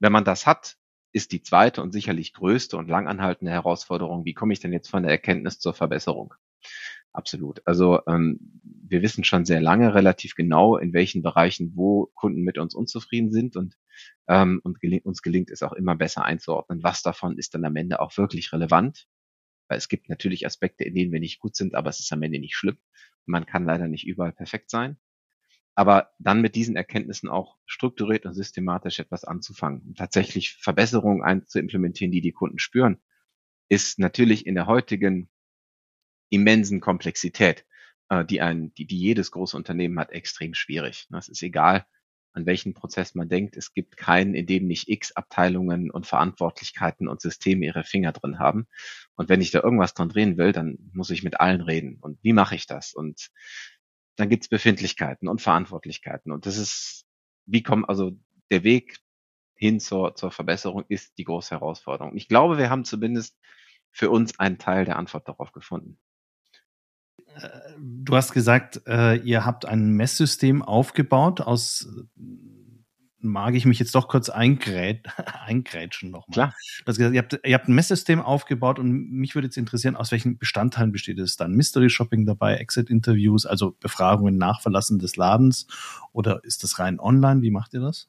Wenn 0.00 0.12
man 0.12 0.24
das 0.24 0.46
hat, 0.46 0.76
ist 1.12 1.32
die 1.32 1.42
zweite 1.42 1.82
und 1.82 1.92
sicherlich 1.92 2.32
größte 2.32 2.76
und 2.76 2.88
langanhaltende 2.88 3.52
Herausforderung, 3.52 4.24
wie 4.24 4.34
komme 4.34 4.52
ich 4.52 4.60
denn 4.60 4.72
jetzt 4.72 4.88
von 4.88 5.02
der 5.02 5.12
Erkenntnis 5.12 5.60
zur 5.60 5.74
Verbesserung? 5.74 6.34
Absolut. 7.14 7.60
Also 7.66 8.00
ähm, 8.06 8.38
wir 8.62 9.02
wissen 9.02 9.24
schon 9.24 9.44
sehr 9.44 9.60
lange 9.60 9.94
relativ 9.94 10.34
genau, 10.34 10.78
in 10.78 10.94
welchen 10.94 11.22
Bereichen, 11.22 11.72
wo 11.76 12.06
Kunden 12.14 12.42
mit 12.42 12.56
uns 12.58 12.74
unzufrieden 12.74 13.30
sind 13.30 13.56
und, 13.56 13.76
ähm, 14.28 14.60
und 14.64 14.80
geling 14.80 15.02
uns 15.02 15.20
gelingt 15.20 15.50
es 15.50 15.62
auch 15.62 15.72
immer 15.74 15.94
besser 15.94 16.24
einzuordnen, 16.24 16.82
was 16.82 17.02
davon 17.02 17.36
ist 17.36 17.54
dann 17.54 17.64
am 17.64 17.76
Ende 17.76 18.00
auch 18.00 18.16
wirklich 18.16 18.52
relevant. 18.52 19.06
Weil 19.68 19.78
es 19.78 19.88
gibt 19.88 20.08
natürlich 20.08 20.46
Aspekte, 20.46 20.84
in 20.84 20.94
denen 20.94 21.12
wir 21.12 21.20
nicht 21.20 21.38
gut 21.38 21.54
sind, 21.54 21.74
aber 21.74 21.90
es 21.90 22.00
ist 22.00 22.12
am 22.12 22.22
Ende 22.22 22.38
nicht 22.38 22.56
schlimm. 22.56 22.78
Man 23.26 23.46
kann 23.46 23.64
leider 23.64 23.88
nicht 23.88 24.06
überall 24.06 24.32
perfekt 24.32 24.70
sein. 24.70 24.98
Aber 25.74 26.10
dann 26.18 26.40
mit 26.42 26.54
diesen 26.54 26.76
Erkenntnissen 26.76 27.28
auch 27.28 27.56
strukturiert 27.66 28.26
und 28.26 28.34
systematisch 28.34 29.00
etwas 29.00 29.24
anzufangen 29.24 29.82
und 29.82 29.98
tatsächlich 29.98 30.54
Verbesserungen 30.54 31.22
einzuimplementieren, 31.22 32.12
die 32.12 32.20
die 32.20 32.32
Kunden 32.32 32.58
spüren, 32.58 33.00
ist 33.68 33.98
natürlich 33.98 34.46
in 34.46 34.54
der 34.54 34.66
heutigen 34.66 35.30
immensen 36.32 36.80
Komplexität, 36.80 37.66
äh, 38.08 38.24
die 38.24 38.40
ein, 38.40 38.72
die, 38.74 38.86
die 38.86 38.98
jedes 38.98 39.30
große 39.30 39.56
Unternehmen 39.56 39.98
hat, 39.98 40.10
extrem 40.10 40.54
schwierig. 40.54 41.06
Es 41.16 41.28
ist 41.28 41.42
egal, 41.42 41.86
an 42.32 42.46
welchen 42.46 42.72
Prozess 42.72 43.14
man 43.14 43.28
denkt. 43.28 43.56
Es 43.56 43.74
gibt 43.74 43.96
keinen, 43.96 44.34
in 44.34 44.46
dem 44.46 44.66
nicht 44.66 44.88
x 44.88 45.12
Abteilungen 45.12 45.90
und 45.90 46.06
Verantwortlichkeiten 46.06 47.06
und 47.06 47.20
Systeme 47.20 47.66
ihre 47.66 47.84
Finger 47.84 48.12
drin 48.12 48.38
haben. 48.38 48.66
Und 49.14 49.28
wenn 49.28 49.42
ich 49.42 49.50
da 49.50 49.62
irgendwas 49.62 49.94
dran 49.94 50.08
drehen 50.08 50.38
will, 50.38 50.52
dann 50.52 50.78
muss 50.92 51.10
ich 51.10 51.22
mit 51.22 51.40
allen 51.40 51.60
reden. 51.60 51.98
Und 52.00 52.18
wie 52.22 52.32
mache 52.32 52.54
ich 52.54 52.66
das? 52.66 52.94
Und 52.94 53.30
dann 54.16 54.30
gibt's 54.30 54.48
Befindlichkeiten 54.48 55.28
und 55.28 55.42
Verantwortlichkeiten. 55.42 56.32
Und 56.32 56.46
das 56.46 56.56
ist, 56.56 57.04
wie 57.44 57.62
kommen, 57.62 57.84
also 57.84 58.12
der 58.50 58.64
Weg 58.64 58.98
hin 59.54 59.78
zur, 59.80 60.14
zur 60.16 60.30
Verbesserung 60.30 60.84
ist 60.88 61.18
die 61.18 61.24
große 61.24 61.50
Herausforderung. 61.50 62.16
Ich 62.16 62.28
glaube, 62.28 62.56
wir 62.56 62.70
haben 62.70 62.84
zumindest 62.84 63.38
für 63.90 64.10
uns 64.10 64.38
einen 64.38 64.58
Teil 64.58 64.86
der 64.86 64.96
Antwort 64.96 65.28
darauf 65.28 65.52
gefunden. 65.52 65.98
Du 67.78 68.14
hast 68.14 68.32
gesagt, 68.32 68.82
äh, 68.86 69.16
ihr 69.16 69.44
habt 69.44 69.64
ein 69.64 69.90
Messsystem 69.90 70.62
aufgebaut 70.62 71.40
aus 71.40 71.88
mag 73.22 73.54
ich 73.54 73.64
mich 73.64 73.78
jetzt 73.78 73.94
doch 73.94 74.08
kurz 74.08 74.28
eingrät, 74.28 75.06
eingrätschen 75.46 76.10
nochmal. 76.10 76.32
Klar. 76.32 76.54
Das, 76.84 76.98
ihr, 76.98 77.16
habt, 77.16 77.40
ihr 77.44 77.54
habt 77.54 77.68
ein 77.68 77.74
Messsystem 77.74 78.20
aufgebaut 78.20 78.78
und 78.78 78.92
mich 79.10 79.34
würde 79.34 79.46
jetzt 79.46 79.56
interessieren, 79.56 79.96
aus 79.96 80.10
welchen 80.10 80.38
Bestandteilen 80.38 80.92
besteht 80.92 81.18
es 81.18 81.36
dann? 81.36 81.52
Mystery 81.52 81.88
Shopping 81.88 82.26
dabei, 82.26 82.56
Exit-Interviews, 82.56 83.46
also 83.46 83.76
Befragungen 83.80 84.36
nach 84.36 84.60
Verlassen 84.60 84.98
des 84.98 85.16
Ladens 85.16 85.66
oder 86.12 86.44
ist 86.44 86.64
das 86.64 86.78
rein 86.78 87.00
online? 87.00 87.42
Wie 87.42 87.50
macht 87.50 87.74
ihr 87.74 87.80
das? 87.80 88.08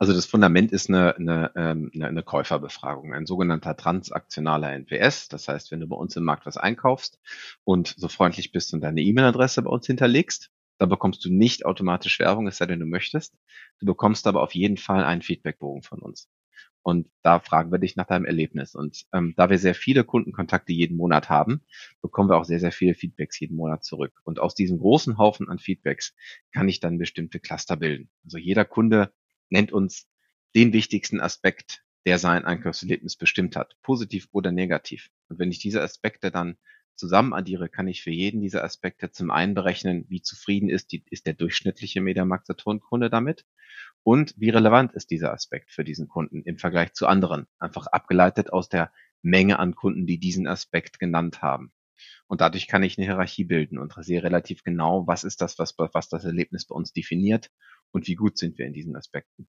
Also 0.00 0.12
das 0.12 0.26
Fundament 0.26 0.70
ist 0.70 0.88
eine, 0.88 1.16
eine, 1.16 1.52
ähm, 1.56 1.90
eine, 1.92 2.06
eine 2.06 2.22
Käuferbefragung, 2.22 3.12
ein 3.14 3.26
sogenannter 3.26 3.76
transaktionaler 3.76 4.72
NPS. 4.72 5.28
Das 5.28 5.48
heißt, 5.48 5.72
wenn 5.72 5.80
du 5.80 5.88
bei 5.88 5.96
uns 5.96 6.14
im 6.16 6.22
Markt 6.24 6.46
was 6.46 6.56
einkaufst 6.56 7.18
und 7.64 7.94
so 7.96 8.06
freundlich 8.08 8.52
bist 8.52 8.72
und 8.74 8.80
deine 8.80 9.00
E-Mail-Adresse 9.00 9.62
bei 9.62 9.70
uns 9.70 9.86
hinterlegst, 9.86 10.50
dann 10.78 10.88
bekommst 10.88 11.24
du 11.24 11.32
nicht 11.32 11.66
automatisch 11.66 12.20
Werbung, 12.20 12.46
es 12.46 12.58
sei 12.58 12.66
denn, 12.66 12.78
du 12.78 12.86
möchtest. 12.86 13.36
Du 13.80 13.86
bekommst 13.86 14.28
aber 14.28 14.42
auf 14.42 14.54
jeden 14.54 14.76
Fall 14.76 15.02
einen 15.02 15.22
Feedbackbogen 15.22 15.82
von 15.82 15.98
uns. 15.98 16.28
Und 16.82 17.08
da 17.22 17.40
fragen 17.40 17.72
wir 17.72 17.78
dich 17.78 17.96
nach 17.96 18.06
deinem 18.06 18.24
Erlebnis. 18.24 18.76
Und 18.76 19.04
ähm, 19.12 19.34
da 19.36 19.50
wir 19.50 19.58
sehr 19.58 19.74
viele 19.74 20.04
Kundenkontakte 20.04 20.72
jeden 20.72 20.96
Monat 20.96 21.28
haben, 21.28 21.62
bekommen 22.00 22.30
wir 22.30 22.36
auch 22.36 22.44
sehr, 22.44 22.60
sehr 22.60 22.70
viele 22.72 22.94
Feedbacks 22.94 23.40
jeden 23.40 23.56
Monat 23.56 23.84
zurück. 23.84 24.12
Und 24.22 24.38
aus 24.38 24.54
diesem 24.54 24.78
großen 24.78 25.18
Haufen 25.18 25.48
an 25.48 25.58
Feedbacks 25.58 26.14
kann 26.52 26.68
ich 26.68 26.78
dann 26.78 26.98
bestimmte 26.98 27.40
Cluster 27.40 27.76
bilden. 27.76 28.08
Also 28.24 28.38
jeder 28.38 28.64
Kunde 28.64 29.12
nennt 29.50 29.72
uns 29.72 30.08
den 30.54 30.72
wichtigsten 30.72 31.20
Aspekt 31.20 31.82
der 32.08 32.18
sein 32.18 32.46
Einkaufserlebnis 32.46 33.16
bestimmt 33.16 33.54
hat, 33.54 33.76
positiv 33.82 34.28
oder 34.32 34.50
negativ. 34.50 35.10
Und 35.28 35.38
wenn 35.38 35.50
ich 35.50 35.58
diese 35.58 35.82
Aspekte 35.82 36.30
dann 36.30 36.56
zusammen 36.94 37.34
addiere, 37.34 37.68
kann 37.68 37.86
ich 37.86 38.02
für 38.02 38.10
jeden 38.10 38.40
dieser 38.40 38.64
Aspekte 38.64 39.10
zum 39.10 39.30
einen 39.30 39.52
berechnen, 39.52 40.06
wie 40.08 40.22
zufrieden 40.22 40.70
ist, 40.70 40.90
die, 40.90 41.04
ist 41.10 41.26
der 41.26 41.34
durchschnittliche 41.34 42.00
Mediamarkt-Saturn-Kunde 42.00 43.10
damit 43.10 43.44
und 44.02 44.32
wie 44.38 44.48
relevant 44.48 44.94
ist 44.94 45.10
dieser 45.10 45.34
Aspekt 45.34 45.70
für 45.70 45.84
diesen 45.84 46.08
Kunden 46.08 46.42
im 46.44 46.56
Vergleich 46.56 46.94
zu 46.94 47.06
anderen, 47.06 47.46
einfach 47.58 47.86
abgeleitet 47.88 48.54
aus 48.54 48.70
der 48.70 48.90
Menge 49.20 49.58
an 49.58 49.74
Kunden, 49.74 50.06
die 50.06 50.18
diesen 50.18 50.46
Aspekt 50.46 50.98
genannt 50.98 51.42
haben. 51.42 51.72
Und 52.26 52.40
dadurch 52.40 52.68
kann 52.68 52.82
ich 52.82 52.96
eine 52.96 53.06
Hierarchie 53.06 53.44
bilden 53.44 53.78
und 53.78 53.92
sehe 54.02 54.22
relativ 54.22 54.62
genau, 54.62 55.06
was 55.06 55.24
ist 55.24 55.42
das, 55.42 55.58
was, 55.58 55.74
was 55.76 56.08
das 56.08 56.24
Erlebnis 56.24 56.66
bei 56.66 56.74
uns 56.74 56.92
definiert 56.92 57.50
und 57.92 58.06
wie 58.06 58.14
gut 58.14 58.38
sind 58.38 58.58
wir 58.58 58.66
in 58.66 58.72
diesen 58.72 58.96
Aspekten. 58.96 59.48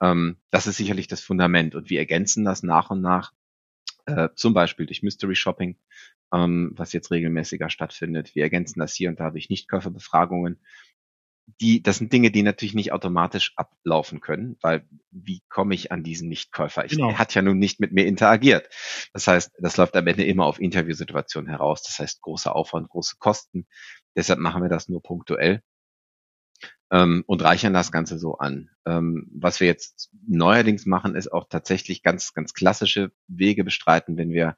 Ähm, 0.00 0.38
das 0.50 0.66
ist 0.66 0.76
sicherlich 0.76 1.08
das 1.08 1.20
Fundament 1.20 1.74
und 1.74 1.90
wir 1.90 1.98
ergänzen 1.98 2.44
das 2.44 2.62
nach 2.62 2.90
und 2.90 3.00
nach, 3.00 3.32
äh, 4.06 4.28
zum 4.34 4.54
Beispiel 4.54 4.86
durch 4.86 5.02
Mystery 5.02 5.34
Shopping, 5.34 5.78
ähm, 6.32 6.72
was 6.74 6.92
jetzt 6.92 7.10
regelmäßiger 7.10 7.70
stattfindet. 7.70 8.34
Wir 8.34 8.44
ergänzen 8.44 8.80
das 8.80 8.94
hier 8.94 9.08
und 9.08 9.20
da 9.20 9.30
durch 9.30 9.48
Nichtkäuferbefragungen 9.50 10.60
die, 11.60 11.82
das 11.82 11.96
sind 11.96 12.12
Dinge, 12.12 12.30
die 12.30 12.42
natürlich 12.42 12.74
nicht 12.74 12.92
automatisch 12.92 13.52
ablaufen 13.56 14.20
können, 14.20 14.56
weil 14.60 14.86
wie 15.10 15.42
komme 15.48 15.74
ich 15.74 15.90
an 15.90 16.02
diesen 16.02 16.28
Nichtkäufer? 16.28 16.84
Ich, 16.84 16.92
genau. 16.92 17.10
Er 17.10 17.18
hat 17.18 17.34
ja 17.34 17.42
nun 17.42 17.58
nicht 17.58 17.80
mit 17.80 17.92
mir 17.92 18.06
interagiert. 18.06 18.68
Das 19.12 19.26
heißt, 19.26 19.52
das 19.58 19.76
läuft 19.76 19.96
am 19.96 20.06
Ende 20.06 20.24
immer 20.24 20.46
auf 20.46 20.60
Interviewsituationen 20.60 21.48
heraus. 21.48 21.82
Das 21.82 21.98
heißt, 21.98 22.20
großer 22.20 22.54
Aufwand, 22.54 22.88
große 22.88 23.16
Kosten. 23.18 23.66
Deshalb 24.16 24.40
machen 24.40 24.62
wir 24.62 24.68
das 24.68 24.88
nur 24.88 25.02
punktuell 25.02 25.62
ähm, 26.90 27.24
und 27.26 27.42
reichern 27.42 27.74
das 27.74 27.92
Ganze 27.92 28.18
so 28.18 28.38
an. 28.38 28.70
Ähm, 28.86 29.28
was 29.32 29.60
wir 29.60 29.66
jetzt 29.66 30.10
neuerdings 30.26 30.86
machen, 30.86 31.14
ist 31.14 31.32
auch 31.32 31.48
tatsächlich 31.48 32.02
ganz, 32.02 32.34
ganz 32.34 32.54
klassische 32.54 33.12
Wege 33.26 33.64
bestreiten, 33.64 34.16
wenn 34.16 34.30
wir 34.30 34.56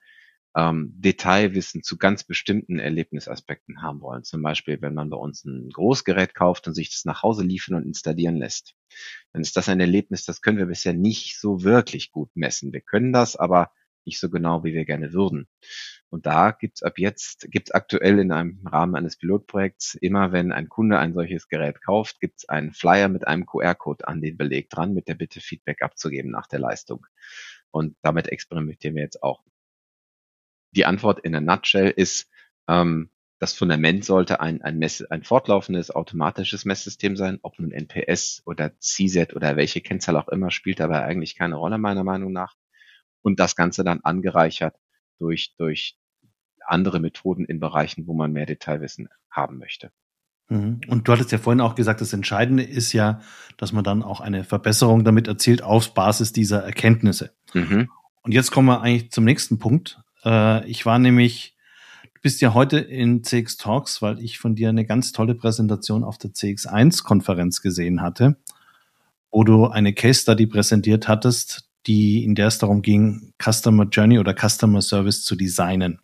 ähm, 0.56 0.92
Detailwissen 0.96 1.82
zu 1.82 1.96
ganz 1.96 2.25
bestimmten 2.25 2.78
Erlebnisaspekten 2.78 3.82
haben 3.82 4.00
wollen. 4.00 4.25
Zum 4.25 4.42
Beispiel, 4.42 4.80
wenn 4.82 4.94
man 4.94 5.10
bei 5.10 5.16
uns 5.16 5.44
ein 5.44 5.70
Großgerät 5.70 6.34
kauft 6.34 6.66
und 6.66 6.75
sich 6.75 6.90
das 6.90 7.04
nach 7.04 7.22
Hause 7.22 7.44
liefern 7.44 7.76
und 7.76 7.87
installieren 7.87 8.37
lässt. 8.37 8.75
Dann 9.32 9.42
ist 9.42 9.56
das 9.56 9.68
ein 9.68 9.80
Erlebnis, 9.80 10.25
das 10.25 10.40
können 10.40 10.58
wir 10.58 10.66
bisher 10.66 10.92
nicht 10.92 11.38
so 11.38 11.62
wirklich 11.62 12.10
gut 12.10 12.30
messen. 12.34 12.72
Wir 12.72 12.80
können 12.80 13.12
das, 13.12 13.37
aber 13.37 13.70
nicht 14.04 14.18
so 14.18 14.30
genau, 14.30 14.64
wie 14.64 14.72
wir 14.72 14.84
gerne 14.84 15.12
würden. 15.12 15.46
Und 16.11 16.26
da 16.26 16.50
gibt's 16.50 16.83
ab 16.83 16.99
jetzt, 16.99 17.50
gibt's 17.50 17.71
aktuell 17.71 18.19
in 18.19 18.33
einem 18.33 18.67
Rahmen 18.67 18.97
eines 18.97 19.17
Pilotprojekts 19.17 19.95
immer, 19.95 20.33
wenn 20.33 20.52
ein 20.52 20.69
Kunde 20.69 20.99
ein 20.99 21.14
solches 21.14 21.49
Gerät 21.49 21.81
kauft, 21.83 22.21
gibt's 22.21 22.49
einen 22.49 22.73
Flyer 22.73 23.09
mit 23.09 23.26
einem 23.26 23.47
QR-Code 23.47 24.07
an 24.09 24.21
den 24.21 24.37
Beleg 24.37 24.71
dran, 24.71 24.93
mit 24.93 25.07
der 25.09 25.14
Bitte 25.14 25.40
Feedback 25.40 25.83
abzugeben 25.83 26.31
nach 26.33 26.49
der 26.49 26.59
Leistung. 26.59 27.07
Und 27.71 27.97
damit 28.02 28.29
experimentieren 28.29 28.97
wir 28.97 29.02
jetzt 29.02 29.23
auch 29.23 29.43
die 30.73 30.85
Antwort 30.85 31.21
in 31.21 31.35
a 31.35 31.40
nutshell 31.40 31.90
ist, 31.90 32.31
ähm, 32.69 33.11
das 33.38 33.55
Fundament 33.55 34.05
sollte 34.05 34.40
ein, 34.40 34.61
ein, 34.61 34.79
Mess 34.79 35.02
ein 35.02 35.23
fortlaufendes 35.23 35.90
automatisches 35.90 36.67
Messsystem 36.67 37.17
sein, 37.17 37.38
ob 37.43 37.59
nun 37.59 37.73
NPS 37.73 38.43
oder 38.45 38.79
CZ 38.79 39.35
oder 39.35 39.57
welche 39.57 39.81
Kennzahl 39.81 40.17
auch 40.17 40.29
immer, 40.29 40.50
spielt 40.50 40.79
dabei 40.79 41.02
eigentlich 41.02 41.37
keine 41.37 41.57
Rolle 41.57 41.79
meiner 41.79 42.05
Meinung 42.05 42.33
nach. 42.33 42.55
Und 43.23 43.40
das 43.40 43.57
Ganze 43.57 43.83
dann 43.83 44.00
angereichert 44.00 44.76
durch, 45.19 45.55
durch 45.57 45.97
andere 46.71 47.00
Methoden 47.00 47.45
in 47.45 47.61
Bereichen, 47.61 48.07
wo 48.07 48.15
man 48.15 48.33
mehr 48.33 48.47
Detailwissen 48.47 49.09
haben 49.31 49.59
möchte. 49.59 49.91
Mhm. 50.50 50.81
Und 50.89 51.09
du 51.09 51.12
hattest 51.12 51.33
ja 51.33 51.39
vorhin 51.39 51.61
auch 51.61 51.75
gesagt, 51.75 52.00
das 52.00 52.12
Entscheidende 52.12 52.62
ist 52.62 52.93
ja, 52.93 53.21
dass 53.57 53.73
man 53.73 53.85
dann 53.85 54.03
auch 54.03 54.21
eine 54.21 54.45
Verbesserung 54.45 55.05
damit 55.05 55.29
erzielt 55.29 55.62
auf 55.62 55.95
Basis 55.95 56.33
dieser 56.33 56.62
Erkenntnisse. 56.62 57.33
Mhm. 57.55 57.89
Und 58.23 58.33
jetzt 58.33 58.50
kommen 58.50 58.69
wir 58.69 58.83
eigentlich 58.83 59.11
zum 59.11 59.25
nächsten 59.25 59.59
Punkt. 59.59 60.00
Äh, 60.25 60.69
ich 60.69 60.85
war 60.85 60.99
nämlich, 60.99 61.57
du 62.03 62.21
bist 62.21 62.41
ja 62.41 62.53
heute 62.53 62.79
in 62.79 63.23
CX 63.23 63.57
Talks, 63.57 64.03
weil 64.03 64.21
ich 64.21 64.39
von 64.39 64.55
dir 64.55 64.69
eine 64.69 64.85
ganz 64.85 65.12
tolle 65.12 65.35
Präsentation 65.35 66.05
auf 66.05 66.19
der 66.19 66.31
CX1-Konferenz 66.31 67.62
gesehen 67.62 68.03
hatte, 68.03 68.37
wo 69.31 69.45
du 69.45 69.69
eine 69.69 69.95
Case 69.95 70.23
Study 70.23 70.47
präsentiert 70.47 71.09
hattest, 71.09 71.69
die, 71.87 72.25
in 72.25 72.35
der 72.35 72.49
es 72.49 72.59
darum 72.59 72.83
ging, 72.83 73.33
Customer 73.43 73.85
Journey 73.85 74.19
oder 74.19 74.35
Customer 74.35 74.83
Service 74.83 75.23
zu 75.23 75.37
designen. 75.37 76.00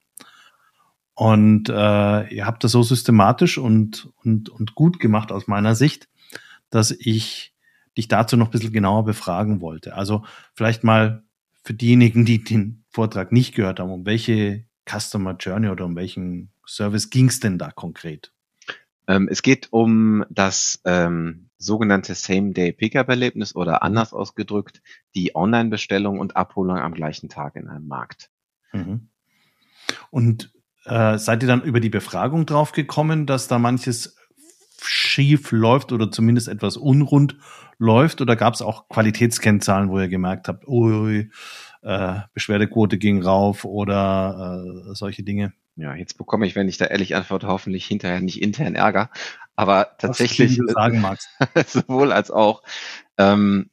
Und 1.17 1.71
äh, 1.71 2.29
ihr 2.29 2.47
habt 2.47 2.63
das 2.63 2.73
so 2.73 2.83
systematisch 2.83 3.57
und, 3.57 4.11
und, 4.23 4.51
und 4.51 4.75
gut 4.75 5.01
gemacht 5.01 5.33
aus 5.33 5.47
meiner 5.47 5.75
Sicht, 5.75 6.09
dass 6.69 6.91
ich 6.91 7.55
dich 7.97 8.07
dazu 8.07 8.37
noch 8.37 8.49
ein 8.49 8.51
bisschen 8.51 8.75
genauer 8.75 9.07
befragen 9.07 9.63
wollte. 9.63 9.95
Also 9.95 10.25
vielleicht 10.53 10.85
mal 10.85 11.25
für 11.65 11.73
diejenigen, 11.73 12.27
die 12.27 12.45
den 12.45 12.85
Vortrag 12.91 13.33
nicht 13.33 13.55
gehört 13.55 13.81
haben, 13.81 13.91
um 13.91 14.05
welche 14.05 14.67
Customer 14.87 15.35
Journey 15.41 15.71
oder 15.71 15.87
um 15.87 15.97
welchen 15.97 16.51
Service 16.67 17.09
ging 17.09 17.29
es 17.29 17.41
denn 17.41 17.57
da 17.57 17.71
konkret? 17.71 18.31
Ähm, 19.09 19.27
es 19.31 19.41
geht 19.41 19.69
um 19.73 20.23
das 20.29 20.83
ähm, 20.85 21.49
sogenannte 21.57 22.15
Same-Day-Pickup-Erlebnis 22.15 23.57
oder 23.57 23.83
anders 23.83 24.13
ausgedrückt 24.13 24.83
die 25.15 25.35
Online-Bestellung 25.35 26.19
und 26.19 26.37
Abholung 26.37 26.77
am 26.77 26.93
gleichen 26.93 27.31
Tag 27.31 27.57
in 27.57 27.69
einem 27.69 27.89
Markt. 27.89 28.31
Mhm. 28.73 29.09
Und 30.11 30.53
äh, 30.87 31.19
seid 31.19 31.43
ihr 31.43 31.49
dann 31.49 31.63
über 31.63 31.81
die 31.81 31.91
Befragung 31.91 32.47
drauf 32.47 32.73
gekommen, 32.73 33.27
dass 33.27 33.49
da 33.49 33.59
manches 33.59 34.17
schief 34.83 35.53
läuft 35.53 35.93
oder 35.93 36.11
zumindest 36.11 36.49
etwas 36.49 36.77
unrund 36.77 37.37
läuft? 37.79 38.21
Oder 38.21 38.37
gab 38.37 38.55
es 38.55 38.63
auch 38.63 38.89
Qualitätskennzahlen, 38.89 39.91
wo 39.91 39.99
ihr 39.99 40.09
gemerkt 40.09 40.49
habt, 40.49 40.67
ui, 40.69 41.31
äh, 41.83 42.15
Beschwerdequote 42.35 42.99
ging 42.99 43.23
rauf 43.23 43.65
oder 43.65 44.65
äh, 44.65 44.95
solche 44.95 45.23
Dinge? 45.23 45.53
Ja, 45.77 45.95
jetzt 45.95 46.17
bekomme 46.17 46.47
ich, 46.47 46.57
wenn 46.57 46.69
ich 46.69 46.79
da 46.79 46.87
ehrlich 46.87 47.17
antworte, 47.17 47.49
hoffentlich 47.49 47.85
hinterher 47.85 48.21
nicht 48.21 48.41
intern 48.41 48.75
Ärger. 48.75 49.11
Aber 49.57 49.97
tatsächlich 49.99 50.59
sagen 50.69 51.01
magst. 51.01 51.29
sowohl 51.67 52.13
als 52.13 52.31
auch. 52.31 52.63
Ähm, 53.19 53.71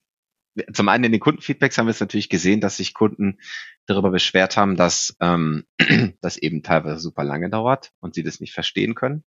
zum 0.72 0.90
einen 0.90 1.06
in 1.06 1.12
den 1.12 1.22
Kundenfeedbacks 1.22 1.78
haben 1.78 1.88
wir 1.88 1.92
es 1.92 2.00
natürlich 2.00 2.30
gesehen, 2.30 2.62
dass 2.62 2.78
sich 2.78 2.94
Kunden 2.94 3.40
darüber 3.86 4.12
beschwert 4.12 4.58
haben, 4.58 4.76
dass 4.76 5.16
ähm, 5.20 5.66
das 6.22 6.38
eben 6.38 6.64
teilweise 6.64 7.00
super 7.00 7.24
lange 7.24 7.50
dauert 7.50 7.92
und 8.00 8.14
sie 8.14 8.24
das 8.24 8.40
nicht 8.40 8.54
verstehen 8.54 8.96
können. 8.96 9.24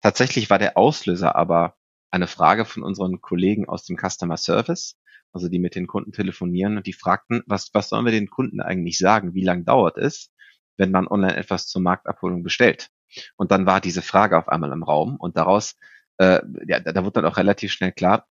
Tatsächlich 0.00 0.50
war 0.50 0.58
der 0.58 0.76
Auslöser 0.76 1.36
aber 1.36 1.76
eine 2.10 2.26
Frage 2.26 2.64
von 2.64 2.82
unseren 2.82 3.20
Kollegen 3.20 3.68
aus 3.68 3.84
dem 3.84 3.96
Customer 3.96 4.36
Service, 4.36 4.96
also 5.32 5.48
die 5.48 5.58
mit 5.58 5.74
den 5.74 5.86
Kunden 5.86 6.12
telefonieren 6.12 6.76
und 6.76 6.86
die 6.86 6.92
fragten, 6.92 7.42
was, 7.46 7.70
was 7.72 7.88
sollen 7.88 8.04
wir 8.04 8.12
den 8.12 8.30
Kunden 8.30 8.60
eigentlich 8.60 8.98
sagen? 8.98 9.34
Wie 9.34 9.44
lang 9.44 9.64
dauert 9.64 9.96
es, 9.96 10.30
wenn 10.76 10.90
man 10.90 11.08
online 11.08 11.36
etwas 11.36 11.66
zur 11.66 11.82
Marktabholung 11.82 12.42
bestellt? 12.42 12.90
Und 13.36 13.50
dann 13.50 13.66
war 13.66 13.80
diese 13.80 14.02
Frage 14.02 14.38
auf 14.38 14.48
einmal 14.48 14.72
im 14.72 14.82
Raum 14.82 15.16
und 15.16 15.36
daraus, 15.36 15.76
äh, 16.18 16.40
ja, 16.66 16.80
da 16.80 17.04
wurde 17.04 17.22
dann 17.22 17.26
auch 17.26 17.36
relativ 17.36 17.72
schnell 17.72 17.92
klar, 17.92 18.26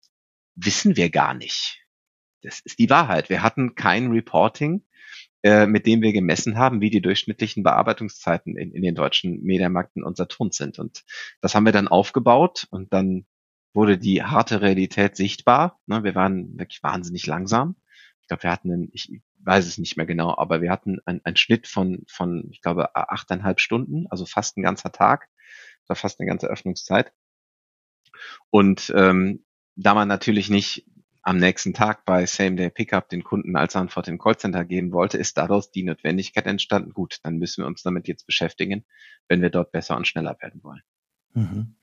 wissen 0.55 0.97
wir 0.97 1.11
gar 1.11 1.35
nicht. 1.35 1.82
Das 2.43 2.61
ist 2.61 2.79
die 2.79 2.91
Wahrheit. 2.91 3.29
Wir 3.29 3.43
hatten 3.43 3.75
kein 3.75 4.11
Reporting 4.11 4.83
äh, 5.45 5.67
mit 5.67 5.87
dem 5.87 6.03
wir 6.03 6.13
gemessen 6.13 6.57
haben, 6.57 6.81
wie 6.81 6.91
die 6.91 7.03
durchschnittlichen 7.03 7.65
Bearbeitungszeiten 7.65 8.57
in, 8.57 8.71
in 8.71 8.83
den 8.83 8.95
deutschen 8.95 9.43
Mediamärkten 9.43 10.05
und 10.05 10.17
Saturn 10.17 10.53
sind. 10.53 10.79
Und 10.79 11.05
das 11.41 11.57
haben 11.57 11.65
wir 11.65 11.73
dann 11.73 11.89
aufgebaut 11.89 12.69
und 12.71 12.93
dann 12.93 13.27
wurde 13.75 13.99
die 13.99 14.23
harte 14.23 14.61
Realität 14.61 15.17
sichtbar. 15.17 15.81
Ne, 15.87 16.05
wir 16.05 16.15
waren 16.15 16.57
wirklich 16.59 16.83
wahnsinnig 16.85 17.27
langsam. 17.27 17.75
Ich 18.21 18.29
glaube, 18.29 18.45
wir 18.45 18.53
hatten 18.53 18.71
einen, 18.71 18.89
ich 18.93 19.21
weiß 19.41 19.67
es 19.67 19.79
nicht 19.79 19.97
mehr 19.97 20.07
genau, 20.07 20.37
aber 20.39 20.63
wir 20.63 20.71
hatten 20.71 21.01
einen, 21.07 21.21
einen 21.25 21.37
Schnitt 21.37 21.67
von, 21.67 22.05
von, 22.07 22.49
ich 22.53 22.61
glaube, 22.61 22.95
achteinhalb 22.95 23.59
Stunden, 23.59 24.07
also 24.11 24.27
fast 24.27 24.57
ein 24.57 24.63
ganzer 24.63 24.93
Tag. 24.93 25.29
Fast 25.95 26.21
eine 26.21 26.29
ganze 26.29 26.47
Öffnungszeit. 26.47 27.13
Und 28.49 28.91
ähm, 28.97 29.45
da 29.77 29.93
man 29.93 30.09
natürlich 30.09 30.49
nicht 30.49 30.87
am 31.23 31.39
nächsten 31.39 31.73
Tag 31.73 32.05
bei 32.05 32.27
Same 32.27 32.57
Day 32.57 32.69
Pickup 32.69 33.09
den 33.09 33.23
Kunden 33.23 33.57
als 33.57 33.77
Antwort 33.77 34.09
im 34.09 34.19
Callcenter 34.19 34.65
geben 34.65 34.93
wollte, 34.93 35.19
ist 35.19 35.39
daraus 35.39 35.71
die 35.71 35.85
Notwendigkeit 35.85 36.47
entstanden. 36.47 36.93
Gut, 36.93 37.19
dann 37.23 37.39
müssen 37.39 37.63
wir 37.63 37.69
uns 37.69 37.83
damit 37.83 38.09
jetzt 38.09 38.27
beschäftigen, 38.27 38.85
wenn 39.29 39.41
wir 39.41 39.51
dort 39.51 39.71
besser 39.71 39.97
und 39.97 40.07
schneller 40.07 40.37
werden 40.41 40.63
wollen. 40.65 40.83
Mhm. 41.35 41.77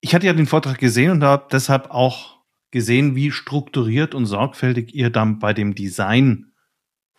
Ich 0.00 0.14
hatte 0.14 0.26
ja 0.26 0.32
den 0.32 0.46
Vortrag 0.46 0.78
gesehen 0.78 1.10
und 1.10 1.24
habe 1.24 1.46
deshalb 1.52 1.90
auch 1.90 2.42
gesehen, 2.70 3.14
wie 3.14 3.30
strukturiert 3.30 4.14
und 4.14 4.26
sorgfältig 4.26 4.94
ihr 4.94 5.10
dann 5.10 5.38
bei 5.38 5.52
dem 5.52 5.74
Design 5.74 6.52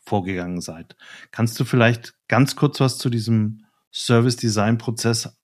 vorgegangen 0.03 0.61
seid. 0.61 0.95
Kannst 1.31 1.59
du 1.59 1.65
vielleicht 1.65 2.15
ganz 2.27 2.55
kurz 2.55 2.79
was 2.79 2.97
zu 2.97 3.09
diesem 3.09 3.65
Service 3.91 4.35
Design 4.35 4.77
Prozess 4.77 5.37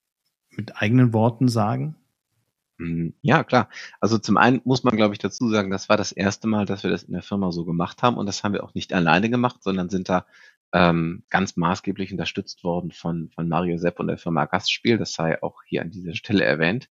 mit 0.49 0.81
eigenen 0.81 1.13
Worten 1.13 1.47
sagen? 1.47 1.95
Mhm. 2.81 3.13
Ja, 3.21 3.43
klar. 3.43 3.69
Also 3.99 4.17
zum 4.17 4.37
einen 4.37 4.61
muss 4.63 4.83
man, 4.83 4.95
glaube 4.95 5.13
ich, 5.13 5.19
dazu 5.19 5.47
sagen, 5.49 5.69
das 5.69 5.87
war 5.87 5.97
das 5.97 6.11
erste 6.11 6.47
Mal, 6.47 6.65
dass 6.65 6.83
wir 6.83 6.89
das 6.89 7.03
in 7.03 7.13
der 7.13 7.21
Firma 7.21 7.51
so 7.51 7.63
gemacht 7.63 8.01
haben 8.01 8.17
und 8.17 8.25
das 8.25 8.43
haben 8.43 8.53
wir 8.53 8.63
auch 8.63 8.73
nicht 8.73 8.91
alleine 8.91 9.29
gemacht, 9.29 9.61
sondern 9.61 9.89
sind 9.89 10.09
da 10.09 10.25
ähm, 10.73 11.23
ganz 11.29 11.57
maßgeblich 11.57 12.11
unterstützt 12.11 12.63
worden 12.63 12.91
von, 12.91 13.29
von 13.35 13.47
Mario 13.47 13.77
Sepp 13.77 13.99
und 13.99 14.07
der 14.07 14.17
Firma 14.17 14.45
Gastspiel. 14.45 14.97
Das 14.97 15.13
sei 15.13 15.41
auch 15.43 15.61
hier 15.65 15.81
an 15.83 15.91
dieser 15.91 16.15
Stelle 16.15 16.43
erwähnt. 16.43 16.89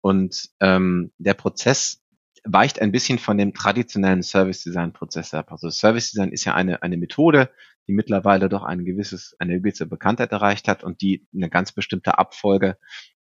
Und 0.00 0.50
ähm, 0.60 1.12
der 1.18 1.34
Prozess, 1.34 2.02
weicht 2.44 2.80
ein 2.80 2.90
bisschen 2.90 3.18
von 3.18 3.36
dem 3.36 3.52
traditionellen 3.52 4.22
Service 4.22 4.62
Design 4.62 4.94
Prozess 4.94 5.34
ab. 5.34 5.52
Also 5.52 5.68
Service 5.68 6.10
Design 6.10 6.32
ist 6.32 6.46
ja 6.46 6.54
eine, 6.54 6.82
eine 6.82 6.96
Methode, 6.96 7.50
die 7.86 7.92
mittlerweile 7.92 8.48
doch 8.48 8.62
ein 8.62 8.86
gewisses, 8.86 9.36
eine 9.38 9.58
gewisse 9.60 9.84
Bekanntheit 9.84 10.32
erreicht 10.32 10.66
hat 10.66 10.82
und 10.82 11.02
die 11.02 11.26
eine 11.34 11.50
ganz 11.50 11.72
bestimmte 11.72 12.18
Abfolge 12.18 12.78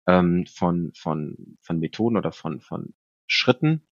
ähm, 0.07 0.45
von, 0.45 0.91
von, 0.95 1.57
von 1.61 1.79
Methoden 1.79 2.17
oder 2.17 2.31
von, 2.31 2.61
von 2.61 2.93
Schritten 3.27 3.87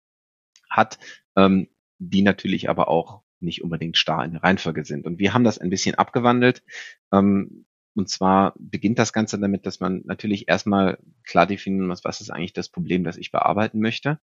hat, 0.69 0.99
ähm, 1.35 1.69
die 1.99 2.21
natürlich 2.21 2.69
aber 2.69 2.87
auch 2.87 3.21
nicht 3.39 3.63
unbedingt 3.63 3.97
starr 3.97 4.25
in 4.25 4.33
der 4.33 4.43
Reihenfolge 4.43 4.83
sind. 4.83 5.05
Und 5.05 5.19
wir 5.19 5.33
haben 5.33 5.43
das 5.43 5.59
ein 5.59 5.69
bisschen 5.69 5.95
abgewandelt. 5.95 6.63
Ähm, 7.11 7.65
und 7.95 8.09
zwar 8.09 8.53
beginnt 8.59 8.99
das 8.99 9.11
Ganze 9.11 9.39
damit, 9.39 9.65
dass 9.65 9.79
man 9.79 10.03
natürlich 10.05 10.47
erstmal 10.47 10.99
klar 11.23 11.47
definieren 11.47 11.87
muss, 11.87 12.03
was 12.03 12.21
ist 12.21 12.29
eigentlich 12.29 12.53
das 12.53 12.69
Problem, 12.69 13.03
das 13.03 13.17
ich 13.17 13.31
bearbeiten 13.31 13.79
möchte 13.79 14.19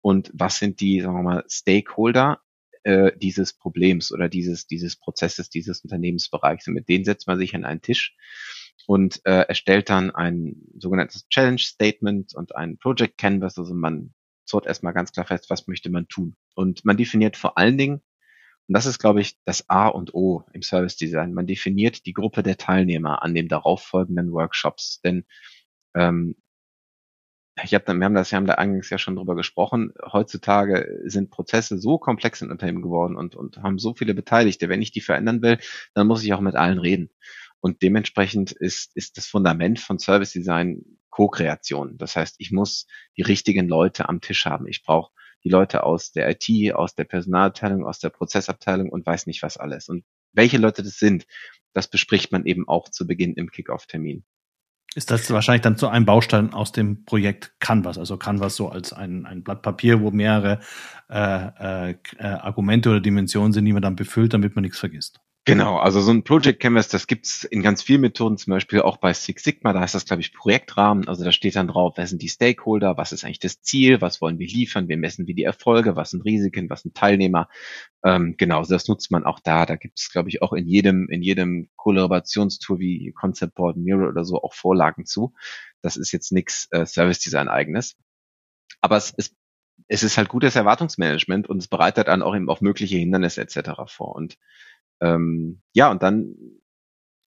und 0.00 0.30
was 0.32 0.58
sind 0.58 0.80
die, 0.80 1.00
sagen 1.00 1.16
wir 1.16 1.22
mal, 1.22 1.44
Stakeholder 1.48 2.40
äh, 2.84 3.10
dieses 3.16 3.52
Problems 3.52 4.12
oder 4.12 4.28
dieses, 4.28 4.68
dieses 4.68 4.94
Prozesses, 4.94 5.50
dieses 5.50 5.80
Unternehmensbereichs. 5.80 6.68
Und 6.68 6.74
mit 6.74 6.88
denen 6.88 7.04
setzt 7.04 7.26
man 7.26 7.36
sich 7.36 7.52
an 7.56 7.64
einen 7.64 7.82
Tisch 7.82 8.14
und 8.86 9.20
äh, 9.24 9.42
erstellt 9.48 9.90
dann 9.90 10.10
ein 10.10 10.56
sogenanntes 10.78 11.28
Challenge 11.28 11.58
Statement 11.58 12.34
und 12.34 12.54
ein 12.54 12.78
Project 12.78 13.18
Canvas. 13.18 13.58
Also 13.58 13.74
man 13.74 14.14
zort 14.44 14.66
erstmal 14.66 14.92
ganz 14.92 15.12
klar 15.12 15.26
fest, 15.26 15.50
was 15.50 15.66
möchte 15.66 15.90
man 15.90 16.08
tun. 16.08 16.36
Und 16.54 16.84
man 16.84 16.96
definiert 16.96 17.36
vor 17.36 17.58
allen 17.58 17.78
Dingen, 17.78 18.02
und 18.68 18.74
das 18.74 18.86
ist, 18.86 18.98
glaube 18.98 19.20
ich, 19.20 19.38
das 19.44 19.68
A 19.68 19.88
und 19.88 20.14
O 20.14 20.44
im 20.52 20.62
Service 20.62 20.96
Design. 20.96 21.34
Man 21.34 21.46
definiert 21.46 22.04
die 22.04 22.12
Gruppe 22.12 22.42
der 22.42 22.56
Teilnehmer 22.56 23.22
an 23.22 23.34
dem 23.34 23.48
darauffolgenden 23.48 24.32
Workshops. 24.32 25.00
Denn 25.02 25.24
ähm, 25.94 26.34
ich 27.62 27.74
hab 27.74 27.86
dann, 27.86 27.98
wir 27.98 28.04
haben 28.04 28.14
das, 28.14 28.32
wir 28.32 28.36
haben 28.36 28.46
da 28.46 28.54
eingangs 28.54 28.90
ja 28.90 28.98
schon 28.98 29.16
drüber 29.16 29.36
gesprochen. 29.36 29.94
Heutzutage 30.12 31.00
sind 31.04 31.30
Prozesse 31.30 31.78
so 31.78 31.98
komplex 31.98 32.42
in 32.42 32.50
Unternehmen 32.50 32.82
geworden 32.82 33.16
und, 33.16 33.36
und 33.36 33.58
haben 33.62 33.78
so 33.78 33.94
viele 33.94 34.14
Beteiligte. 34.14 34.68
Wenn 34.68 34.82
ich 34.82 34.90
die 34.90 35.00
verändern 35.00 35.42
will, 35.42 35.58
dann 35.94 36.06
muss 36.06 36.24
ich 36.24 36.34
auch 36.34 36.40
mit 36.40 36.56
allen 36.56 36.78
reden. 36.78 37.10
Und 37.66 37.82
dementsprechend 37.82 38.52
ist, 38.52 38.96
ist 38.96 39.16
das 39.16 39.26
Fundament 39.26 39.80
von 39.80 39.98
Service 39.98 40.30
Design 40.32 40.84
Co-Kreation. 41.10 41.98
Das 41.98 42.14
heißt, 42.14 42.36
ich 42.38 42.52
muss 42.52 42.86
die 43.16 43.22
richtigen 43.22 43.66
Leute 43.66 44.08
am 44.08 44.20
Tisch 44.20 44.46
haben. 44.46 44.68
Ich 44.68 44.84
brauche 44.84 45.10
die 45.42 45.48
Leute 45.48 45.82
aus 45.82 46.12
der 46.12 46.30
IT, 46.30 46.72
aus 46.76 46.94
der 46.94 47.02
Personalabteilung, 47.02 47.84
aus 47.84 47.98
der 47.98 48.10
Prozessabteilung 48.10 48.88
und 48.88 49.04
weiß 49.04 49.26
nicht 49.26 49.42
was 49.42 49.56
alles. 49.56 49.88
Und 49.88 50.04
welche 50.32 50.58
Leute 50.58 50.84
das 50.84 51.00
sind, 51.00 51.26
das 51.72 51.88
bespricht 51.88 52.30
man 52.30 52.46
eben 52.46 52.68
auch 52.68 52.88
zu 52.88 53.04
Beginn 53.04 53.34
im 53.34 53.50
Kickoff-Termin. 53.50 54.22
Ist 54.94 55.10
das 55.10 55.28
wahrscheinlich 55.32 55.62
dann 55.62 55.76
so 55.76 55.88
ein 55.88 56.06
Baustein 56.06 56.54
aus 56.54 56.70
dem 56.70 57.04
Projekt 57.04 57.56
Canvas, 57.58 57.98
also 57.98 58.16
Canvas 58.16 58.54
so 58.54 58.68
als 58.68 58.92
ein, 58.92 59.26
ein 59.26 59.42
Blatt 59.42 59.62
Papier, 59.62 60.00
wo 60.00 60.12
mehrere 60.12 60.60
äh, 61.10 61.90
äh, 61.90 61.96
Argumente 62.20 62.90
oder 62.90 63.00
Dimensionen 63.00 63.52
sind, 63.52 63.64
die 63.64 63.72
man 63.72 63.82
dann 63.82 63.96
befüllt, 63.96 64.34
damit 64.34 64.54
man 64.54 64.62
nichts 64.62 64.78
vergisst. 64.78 65.20
Genau, 65.48 65.76
also 65.76 66.00
so 66.00 66.10
ein 66.10 66.24
Project 66.24 66.58
Canvas, 66.58 66.88
das 66.88 67.06
gibt's 67.06 67.44
in 67.44 67.62
ganz 67.62 67.80
vielen 67.80 68.00
Methoden, 68.00 68.36
zum 68.36 68.50
Beispiel 68.50 68.80
auch 68.80 68.96
bei 68.96 69.12
Six 69.12 69.44
Sigma, 69.44 69.72
da 69.72 69.78
heißt 69.78 69.94
das, 69.94 70.04
glaube 70.04 70.20
ich, 70.20 70.32
Projektrahmen. 70.34 71.06
Also 71.06 71.22
da 71.22 71.30
steht 71.30 71.54
dann 71.54 71.68
drauf, 71.68 71.94
wer 71.96 72.06
sind 72.08 72.20
die 72.20 72.28
Stakeholder, 72.28 72.96
was 72.96 73.12
ist 73.12 73.24
eigentlich 73.24 73.38
das 73.38 73.62
Ziel, 73.62 74.00
was 74.00 74.20
wollen 74.20 74.40
wir 74.40 74.48
liefern, 74.48 74.88
wir 74.88 74.96
messen 74.96 75.28
wir 75.28 75.36
die 75.36 75.44
Erfolge, 75.44 75.94
was 75.94 76.10
sind 76.10 76.24
Risiken, 76.24 76.68
was 76.68 76.82
sind 76.82 76.96
Teilnehmer. 76.96 77.48
Ähm, 78.04 78.34
genau, 78.36 78.64
das 78.64 78.88
nutzt 78.88 79.12
man 79.12 79.24
auch 79.24 79.38
da. 79.38 79.66
Da 79.66 79.76
gibt's, 79.76 80.10
glaube 80.10 80.30
ich, 80.30 80.42
auch 80.42 80.52
in 80.52 80.66
jedem, 80.66 81.08
in 81.10 81.22
jedem 81.22 81.68
Kollaborationstool 81.76 82.80
wie 82.80 83.12
Concept 83.12 83.54
Board, 83.54 83.76
Miro 83.76 84.08
oder 84.08 84.24
so 84.24 84.42
auch 84.42 84.52
Vorlagen 84.52 85.06
zu. 85.06 85.32
Das 85.80 85.96
ist 85.96 86.10
jetzt 86.10 86.32
nichts 86.32 86.66
äh, 86.72 86.86
Service 86.86 87.20
Design 87.20 87.46
eigenes. 87.46 87.94
Aber 88.80 88.96
es 88.96 89.10
ist 89.10 89.36
es 89.88 90.02
ist 90.02 90.16
halt 90.18 90.28
gutes 90.28 90.56
Erwartungsmanagement 90.56 91.48
und 91.48 91.58
es 91.58 91.68
bereitet 91.68 92.08
dann 92.08 92.22
auch 92.22 92.34
eben 92.34 92.48
auf 92.48 92.60
mögliche 92.60 92.96
Hindernisse 92.96 93.42
etc. 93.42 93.82
vor. 93.86 94.16
Und 94.16 94.38
ähm, 95.00 95.62
ja, 95.72 95.90
und 95.90 96.02
dann 96.02 96.34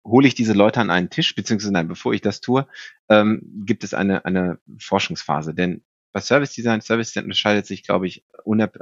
hole 0.06 0.28
ich 0.28 0.36
diese 0.36 0.54
Leute 0.54 0.82
an 0.82 0.90
einen 0.90 1.10
Tisch, 1.10 1.36
beziehungsweise 1.36 1.74
nein, 1.74 1.88
bevor 1.88 2.14
ich 2.14 2.22
das 2.22 2.42
tue, 2.42 2.68
ähm, 3.10 3.42
gibt 3.66 3.84
es 3.84 3.94
eine, 3.94 4.26
eine 4.26 4.60
Forschungsphase. 4.80 5.54
Denn 5.54 5.84
bei 6.12 6.22
Service 6.22 6.54
Design, 6.54 6.82
Service 6.82 7.10
Design 7.10 7.26
unterscheidet 7.26 7.66
sich, 7.66 7.84
glaube 7.84 8.08
ich, 8.08 8.26
unab 8.44 8.78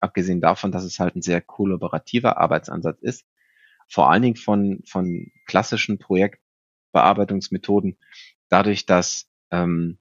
abgesehen 0.00 0.40
davon, 0.40 0.72
dass 0.72 0.84
es 0.84 0.98
halt 0.98 1.14
ein 1.14 1.22
sehr 1.22 1.40
kollaborativer 1.40 2.38
Arbeitsansatz 2.38 3.00
ist, 3.02 3.24
vor 3.88 4.10
allen 4.10 4.22
Dingen 4.22 4.36
von, 4.36 4.82
von 4.84 5.30
klassischen 5.46 5.98
Projektbearbeitungsmethoden, 5.98 7.98
dadurch, 8.48 8.84
dass 8.84 9.28
ähm, 9.50 9.98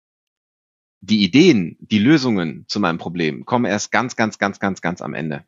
die 1.02 1.24
Ideen, 1.24 1.78
die 1.80 2.00
Lösungen 2.00 2.66
zu 2.68 2.80
meinem 2.80 2.98
Problem 2.98 3.46
kommen 3.46 3.66
erst 3.66 3.92
ganz, 3.92 4.16
ganz, 4.16 4.40
ganz, 4.40 4.60
ganz, 4.60 4.82
ganz 4.82 5.02
am 5.02 5.14
Ende. 5.14 5.46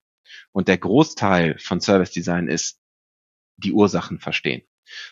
Und 0.51 0.67
der 0.67 0.77
Großteil 0.77 1.57
von 1.59 1.79
Service 1.79 2.11
Design 2.11 2.47
ist 2.47 2.79
die 3.63 3.73
Ursachen 3.73 4.19
verstehen. 4.19 4.63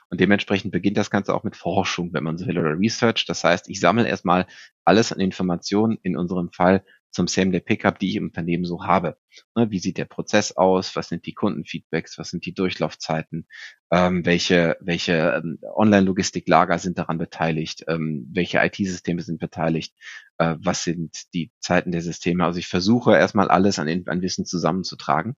Und 0.09 0.19
dementsprechend 0.19 0.71
beginnt 0.71 0.97
das 0.97 1.09
Ganze 1.09 1.33
auch 1.33 1.43
mit 1.43 1.55
Forschung, 1.55 2.13
wenn 2.13 2.23
man 2.23 2.37
so 2.37 2.45
will, 2.45 2.57
oder 2.57 2.77
Research. 2.77 3.25
Das 3.25 3.43
heißt, 3.43 3.69
ich 3.69 3.79
sammle 3.79 4.07
erstmal 4.07 4.45
alles 4.85 5.11
an 5.11 5.19
Informationen, 5.19 5.97
in 6.03 6.17
unserem 6.17 6.51
Fall 6.51 6.83
zum 7.11 7.27
Same 7.27 7.51
Day 7.51 7.59
Pickup, 7.59 7.99
die 7.99 8.09
ich 8.09 8.15
im 8.15 8.27
Unternehmen 8.27 8.65
so 8.65 8.85
habe. 8.85 9.17
Ne, 9.55 9.69
wie 9.69 9.79
sieht 9.79 9.97
der 9.97 10.05
Prozess 10.05 10.55
aus? 10.55 10.95
Was 10.95 11.09
sind 11.09 11.25
die 11.25 11.33
Kundenfeedbacks? 11.33 12.17
Was 12.17 12.29
sind 12.29 12.45
die 12.45 12.53
Durchlaufzeiten? 12.53 13.47
Ähm, 13.91 14.25
welche 14.25 14.77
welche 14.79 15.41
ähm, 15.43 15.59
Online-Logistiklager 15.75 16.79
sind 16.79 16.97
daran 16.97 17.17
beteiligt? 17.17 17.83
Ähm, 17.87 18.29
welche 18.31 18.59
IT-Systeme 18.59 19.21
sind 19.21 19.39
beteiligt? 19.39 19.93
Äh, 20.37 20.55
was 20.59 20.83
sind 20.83 21.33
die 21.33 21.51
Zeiten 21.59 21.91
der 21.91 22.01
Systeme? 22.01 22.45
Also 22.45 22.59
ich 22.59 22.67
versuche 22.67 23.13
erstmal 23.15 23.49
alles 23.49 23.77
an, 23.77 23.89
an 24.07 24.21
Wissen 24.21 24.45
zusammenzutragen, 24.45 25.35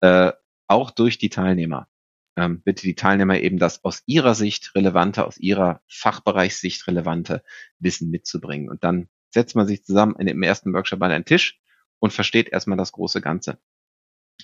äh, 0.00 0.32
auch 0.68 0.92
durch 0.92 1.18
die 1.18 1.30
Teilnehmer 1.30 1.88
ähm, 2.36 2.62
bitte 2.62 2.82
die 2.82 2.94
Teilnehmer 2.94 3.38
eben 3.40 3.58
das 3.58 3.84
aus 3.84 4.02
ihrer 4.06 4.34
Sicht 4.34 4.74
relevante, 4.74 5.26
aus 5.26 5.38
ihrer 5.38 5.82
Fachbereichssicht 5.88 6.86
relevante 6.86 7.42
Wissen 7.78 8.10
mitzubringen. 8.10 8.70
Und 8.70 8.84
dann 8.84 9.08
setzt 9.30 9.56
man 9.56 9.66
sich 9.66 9.84
zusammen 9.84 10.16
in 10.18 10.26
dem 10.26 10.42
ersten 10.42 10.72
Workshop 10.72 11.02
an 11.02 11.10
einen 11.10 11.24
Tisch 11.24 11.60
und 11.98 12.12
versteht 12.12 12.48
erstmal 12.48 12.78
das 12.78 12.92
große 12.92 13.20
Ganze. 13.20 13.58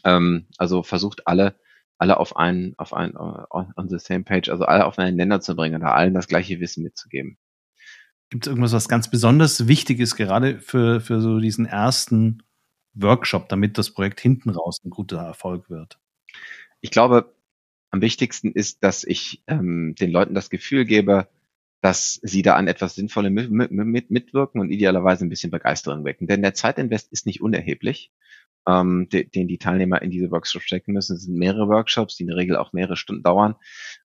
Ähm, 0.05 0.47
also 0.59 0.83
versucht 0.83 1.27
alle, 1.27 1.59
alle 1.99 2.19
auf 2.19 2.37
einen, 2.37 2.75
auf 2.77 2.93
einen, 2.93 3.17
on 3.17 3.89
the 3.89 3.99
same 3.99 4.25
page, 4.25 4.49
also 4.49 4.65
alle 4.65 4.87
auf 4.87 4.99
einen 4.99 5.17
Nenner 5.17 5.41
zu 5.41 5.57
bringen 5.57 5.81
oder 5.81 5.95
allen 5.95 6.15
das 6.15 6.29
gleiche 6.29 6.61
Wissen 6.61 6.83
mitzugeben. 6.83 7.39
Gibt 8.29 8.47
es 8.47 8.51
irgendwas, 8.51 8.73
was 8.73 8.89
ganz 8.89 9.09
besonders 9.09 9.69
wichtig 9.69 10.01
ist, 10.01 10.17
gerade 10.17 10.59
für, 10.59 11.01
für 11.01 11.21
so 11.21 11.39
diesen 11.39 11.65
ersten 11.65 12.43
Workshop, 12.95 13.49
damit 13.49 13.79
das 13.79 13.93
Projekt 13.93 14.21
hinten 14.21 14.51
raus 14.51 14.81
ein 14.85 14.91
guter 14.91 15.19
Erfolg 15.19 15.71
wird? 15.71 15.99
Ich 16.81 16.91
glaube, 16.91 17.36
am 17.97 18.03
wichtigsten 18.03 18.53
ist, 18.53 18.85
dass 18.85 19.05
ich 19.05 19.43
ähm, 19.47 19.95
den 19.99 20.11
Leuten 20.11 20.35
das 20.35 20.51
Gefühl 20.51 20.85
gebe, 20.85 21.29
dass 21.81 22.21
sie 22.23 22.43
da 22.43 22.55
an 22.57 22.69
etwas 22.69 22.95
Sinnvollem 22.95 23.33
mit, 23.33 23.51
mit, 23.71 24.11
mitwirken 24.11 24.61
und 24.61 24.71
idealerweise 24.71 25.25
ein 25.25 25.31
bisschen 25.31 25.51
Begeisterung 25.51 26.05
wecken. 26.05 26.27
Denn 26.27 26.43
der 26.43 26.55
Zeitinvest 26.55 27.11
ist 27.13 27.27
nicht 27.27 27.41
unerheblich, 27.41 28.13
ähm, 28.67 29.09
de, 29.11 29.25
den 29.25 29.49
die 29.49 29.59
Teilnehmer 29.59 30.03
in 30.03 30.11
diese 30.11 30.31
Workshops 30.31 30.67
stecken 30.67 30.93
müssen. 30.93 31.17
Es 31.17 31.23
sind 31.23 31.39
mehrere 31.39 31.69
Workshops, 31.69 32.17
die 32.17 32.25
in 32.25 32.29
der 32.29 32.37
Regel 32.37 32.57
auch 32.57 32.73
mehrere 32.73 32.97
Stunden 32.97 33.23
dauern. 33.23 33.57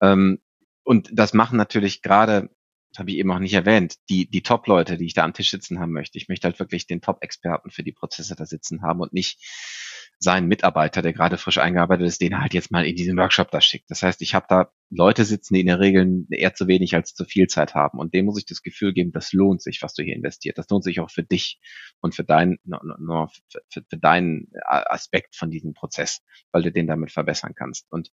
Ähm, 0.02 0.40
und 0.84 1.10
das 1.12 1.34
machen 1.34 1.58
natürlich 1.58 2.02
gerade, 2.02 2.50
das 2.92 3.00
habe 3.00 3.12
ich 3.12 3.18
eben 3.18 3.32
auch 3.32 3.40
nicht 3.40 3.54
erwähnt, 3.54 3.96
die, 4.10 4.30
die 4.30 4.44
Top-Leute, 4.44 4.98
die 4.98 5.06
ich 5.06 5.14
da 5.14 5.24
am 5.24 5.34
Tisch 5.34 5.52
sitzen 5.52 5.80
haben 5.80 5.92
möchte. 5.92 6.18
Ich 6.18 6.30
möchte 6.30 6.48
halt 6.48 6.60
wirklich 6.60 6.88
den 6.88 7.02
Top-Experten 7.02 7.70
für 7.70 7.84
die 7.84 7.92
Prozesse 7.92 8.36
da 8.36 8.46
sitzen 8.46 8.82
haben 8.82 9.02
und 9.02 9.12
nicht 9.12 9.40
seinen 10.24 10.48
Mitarbeiter, 10.48 11.02
der 11.02 11.14
gerade 11.14 11.38
frisch 11.38 11.58
eingearbeitet 11.58 12.08
ist, 12.08 12.22
den 12.22 12.40
halt 12.40 12.54
jetzt 12.54 12.72
mal 12.72 12.86
in 12.86 12.96
diesen 12.96 13.18
Workshop 13.18 13.52
da 13.52 13.62
schickt. 13.62 13.92
Das 13.92 14.02
heißt, 14.02 14.22
ich 14.22 14.34
habe 14.34 14.46
da 14.48 14.72
Leute 14.90 15.26
sitzen, 15.26 15.54
die 15.54 15.60
in 15.60 15.68
der 15.68 15.80
Regel 15.80 16.26
eher 16.30 16.54
zu 16.54 16.68
wenig 16.68 16.96
als 16.96 17.14
zu 17.14 17.26
viel 17.26 17.48
Zeit 17.48 17.76
haben. 17.76 18.00
Und 18.00 18.14
dem 18.14 18.26
muss 18.26 18.40
ich 18.40 18.46
das 18.46 18.62
Gefühl 18.62 18.94
geben, 18.94 19.12
das 19.12 19.34
lohnt 19.34 19.62
sich, 19.62 19.82
was 19.82 19.94
du 19.94 20.04
hier 20.04 20.16
investiert. 20.16 20.58
Das 20.58 20.70
lohnt 20.70 20.84
sich 20.84 21.00
auch 21.02 21.12
für 21.12 21.24
dich 21.24 21.60
und 22.00 22.16
für, 22.16 22.24
dein, 22.24 22.58
für, 23.70 23.84
für 23.90 23.98
deinen 23.98 24.48
Aspekt 24.66 25.36
von 25.36 25.52
diesem 25.52 25.74
Prozess, 25.74 26.22
weil 26.52 26.64
du 26.64 26.72
den 26.72 26.88
damit 26.88 27.12
verbessern 27.12 27.54
kannst. 27.56 27.92
Und 27.92 28.10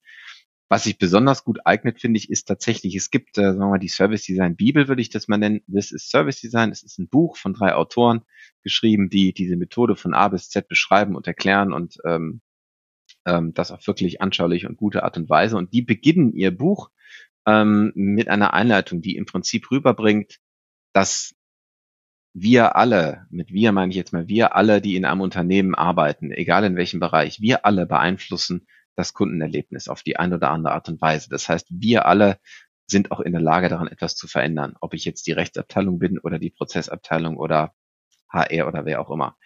was 0.71 0.85
sich 0.85 0.99
besonders 0.99 1.43
gut 1.43 1.59
eignet, 1.65 2.01
finde 2.01 2.19
ich, 2.19 2.31
ist 2.31 2.47
tatsächlich, 2.47 2.95
es 2.95 3.11
gibt, 3.11 3.37
äh, 3.39 3.43
sagen 3.43 3.59
wir 3.59 3.71
mal, 3.71 3.79
die 3.79 3.89
Service 3.89 4.23
Design 4.23 4.55
Bibel, 4.55 4.87
würde 4.87 5.03
ich 5.03 5.11
das 5.11 5.27
mal 5.27 5.37
nennen. 5.37 5.63
Das 5.67 5.91
ist 5.91 6.11
Service 6.11 6.41
Design. 6.41 6.71
Es 6.71 6.85
ist 6.85 6.97
ein 6.99 7.09
Buch 7.09 7.37
von 7.37 7.55
drei 7.55 7.75
Autoren 7.75 8.23
geschrieben, 8.63 9.11
die 9.11 9.35
diese 9.35 9.57
Methode 9.57 9.97
von 9.97 10.15
A 10.15 10.29
bis 10.29 10.49
Z 10.49 10.69
beschreiben 10.69 11.17
und 11.17 11.27
erklären 11.27 11.73
und 11.73 11.99
ähm, 12.05 12.41
ähm, 13.27 13.53
das 13.53 13.73
auf 13.73 13.85
wirklich 13.89 14.23
anschaulich 14.23 14.65
und 14.65 14.77
gute 14.77 15.03
Art 15.03 15.17
und 15.17 15.29
Weise. 15.29 15.57
Und 15.57 15.73
die 15.73 15.83
beginnen 15.83 16.33
ihr 16.35 16.57
Buch 16.57 16.91
ähm, 17.47 17.91
mit 17.97 18.29
einer 18.29 18.55
Einleitung, 18.55 19.03
die 19.03 19.17
im 19.17 19.27
Prinzip 19.27 19.73
rüberbringt, 19.73 20.39
dass 20.93 21.35
wir 22.33 22.77
alle, 22.77 23.27
mit 23.31 23.53
wir 23.53 23.73
meine 23.73 23.91
ich 23.91 23.97
jetzt 23.97 24.13
mal 24.13 24.29
wir 24.29 24.55
alle, 24.55 24.81
die 24.81 24.95
in 24.95 25.05
einem 25.05 25.21
Unternehmen 25.21 25.75
arbeiten, 25.75 26.31
egal 26.31 26.63
in 26.63 26.77
welchem 26.77 27.01
Bereich, 27.01 27.41
wir 27.41 27.67
alle 27.67 27.87
beeinflussen 27.87 28.69
das 28.97 29.15
Kundenerlebnis 29.15 29.89
auf 29.89 30.03
die 30.03 30.17
eine 30.17 30.37
oder 30.37 30.51
andere 30.51 30.75
Art 30.75 30.89
und 30.89 31.01
Weise. 31.01 31.29
Das 31.31 31.49
heißt, 31.49 31.67
wir 31.71 32.07
alle 32.07 32.39
sind 32.87 33.13
auch 33.13 33.21
in 33.21 33.33
der 33.33 33.41
Lage, 33.41 33.69
daran 33.69 33.89
etwas 33.89 34.17
zu 34.17 34.27
verändern, 34.27 34.75
ob 34.81 34.95
ich 34.95 35.05
jetzt 35.05 35.27
die 35.27 35.33
Rechtsabteilung 35.33 35.99
bin 35.99 36.19
oder 36.19 36.39
die 36.39 36.51
Prozessabteilung 36.51 37.37
oder 37.37 37.73
HR 38.29 38.69
oder 38.69 38.85
wer 38.85 39.01
auch 39.01 39.11
immer. 39.11 39.37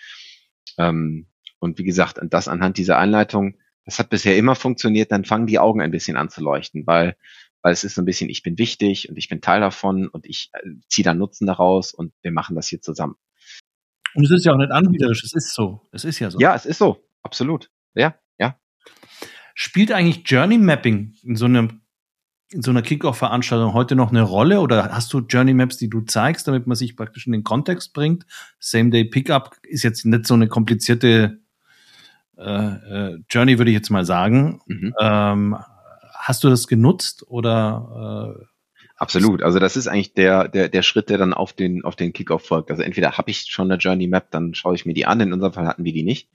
Ähm, 0.78 1.28
und 1.59 1.78
wie 1.78 1.85
gesagt, 1.85 2.18
das 2.22 2.48
anhand 2.48 2.78
dieser 2.78 2.98
Einleitung, 2.98 3.59
das 3.85 3.98
hat 3.98 4.11
bisher 4.11 4.37
immer 4.37 4.54
funktioniert, 4.54 5.12
dann 5.12 5.24
fangen 5.24 5.46
die 5.46 5.59
Augen 5.59 5.80
ein 5.80 5.90
bisschen 5.90 6.16
an 6.16 6.30
zu 6.30 6.42
leuchten, 6.42 6.87
weil, 6.87 7.16
weil 7.62 7.72
es 7.72 7.85
ist 7.85 7.94
so 7.94 8.02
ein 8.02 8.07
bisschen, 8.07 8.30
ich 8.30 8.42
bin 8.42 8.59
wichtig 8.59 9.09
und 9.09 9.16
ich 9.16 9.28
bin 9.28 9.40
Teil 9.40 9.61
davon 9.61 10.09
und 10.09 10.26
ich 10.26 10.50
äh, 10.54 10.70
ziehe 10.88 11.04
da 11.04 11.14
Nutzen 11.14 11.46
daraus 11.46 11.92
und 11.92 12.12
wir 12.22 12.33
machen 12.33 12.57
das 12.57 12.68
hier 12.68 12.80
zusammen. 12.80 13.16
Und 14.14 14.24
es 14.24 14.30
ist 14.30 14.44
ja 14.44 14.52
auch 14.52 14.59
nicht 14.59 14.70
anbiederisch, 14.70 15.24
es 15.24 15.35
ist 15.35 15.54
so. 15.54 15.87
Es 15.92 16.04
ist 16.04 16.18
ja 16.18 16.30
so. 16.30 16.38
Ja, 16.38 16.54
es 16.54 16.66
ist 16.66 16.78
so. 16.78 17.04
Absolut. 17.22 17.70
Ja. 17.94 18.18
Spielt 19.55 19.92
eigentlich 19.92 20.23
Journey 20.27 20.59
Mapping 20.59 21.14
in 21.23 21.37
so 21.37 21.44
einem 21.44 21.81
in 22.51 22.62
so 22.62 22.70
einer 22.70 22.83
Kickoff-Veranstaltung 22.83 23.73
heute 23.73 23.97
noch 23.97 24.11
eine 24.11 24.23
Rolle 24.23 24.61
oder 24.61 24.92
hast 24.92 25.12
du 25.12 25.18
Journey 25.20 25.55
Maps, 25.55 25.77
die 25.77 25.90
du 25.90 26.03
zeigst, 26.03 26.47
damit 26.47 26.68
man 26.68 26.77
sich 26.77 26.97
praktisch 26.97 27.27
in 27.27 27.33
den 27.33 27.42
Kontext 27.42 27.92
bringt? 27.94 28.27
Same 28.61 28.90
Day 28.90 29.05
Pickup 29.05 29.57
ist 29.62 29.83
jetzt 29.83 30.07
nicht 30.07 30.27
so 30.27 30.35
eine 30.35 30.47
komplizierte 30.47 31.40
äh, 32.37 32.42
äh, 32.42 33.18
Journey, 33.29 33.59
würde 33.59 33.70
ich 33.70 33.77
jetzt 33.77 33.90
mal 33.90 34.05
sagen. 34.05 34.61
Mhm. 34.66 34.94
Ähm, 35.01 35.57
hast 36.12 36.44
du 36.44 36.49
das 36.49 36.68
genutzt 36.68 37.25
oder 37.27 38.37
äh, 38.38 38.44
Absolut. 38.96 39.42
Also 39.42 39.59
das 39.59 39.76
ist 39.76 39.88
eigentlich 39.88 40.14
der, 40.14 40.48
der, 40.48 40.68
der 40.68 40.83
Schritt, 40.83 41.11
der 41.11 41.18
dann 41.18 41.35
auf 41.35 41.52
den, 41.52 41.85
auf 41.85 41.96
den 41.96 42.12
Kickoff 42.12 42.46
folgt. 42.46 42.70
Also 42.70 42.83
entweder 42.83 43.18
habe 43.18 43.30
ich 43.30 43.46
schon 43.48 43.70
eine 43.70 43.80
Journey 43.80 44.07
Map, 44.07 44.30
dann 44.30 44.54
schaue 44.54 44.76
ich 44.76 44.87
mir 44.87 44.94
die 44.94 45.07
an. 45.07 45.20
In 45.20 45.33
unserem 45.33 45.52
Fall 45.52 45.66
hatten 45.66 45.85
wir 45.85 45.92
die 45.92 46.04
nicht. 46.04 46.30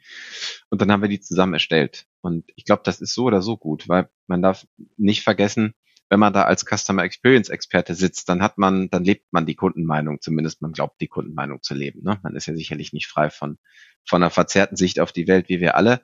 Und 0.69 0.81
dann 0.81 0.91
haben 0.91 1.01
wir 1.01 1.09
die 1.09 1.21
zusammen 1.21 1.53
erstellt. 1.53 2.05
Und 2.21 2.45
ich 2.55 2.65
glaube, 2.65 2.81
das 2.83 2.99
ist 2.99 3.13
so 3.13 3.23
oder 3.23 3.41
so 3.41 3.55
gut, 3.55 3.87
weil 3.87 4.09
man 4.27 4.41
darf 4.41 4.67
nicht 4.97 5.23
vergessen, 5.23 5.73
wenn 6.09 6.19
man 6.19 6.33
da 6.33 6.43
als 6.43 6.65
Customer 6.65 7.03
Experience 7.03 7.49
Experte 7.49 7.93
sitzt, 7.93 8.27
dann 8.29 8.41
hat 8.41 8.57
man, 8.57 8.89
dann 8.89 9.03
lebt 9.03 9.31
man 9.31 9.45
die 9.45 9.55
Kundenmeinung, 9.55 10.19
zumindest 10.21 10.61
man 10.61 10.71
glaubt, 10.73 10.99
die 11.01 11.07
Kundenmeinung 11.07 11.61
zu 11.61 11.75
leben. 11.75 12.01
Ne? 12.03 12.19
Man 12.23 12.35
ist 12.35 12.47
ja 12.47 12.55
sicherlich 12.55 12.93
nicht 12.93 13.07
frei 13.07 13.29
von, 13.29 13.57
von 14.05 14.21
einer 14.21 14.31
verzerrten 14.31 14.75
Sicht 14.75 14.99
auf 14.99 15.11
die 15.11 15.27
Welt, 15.27 15.49
wie 15.49 15.61
wir 15.61 15.75
alle. 15.75 16.01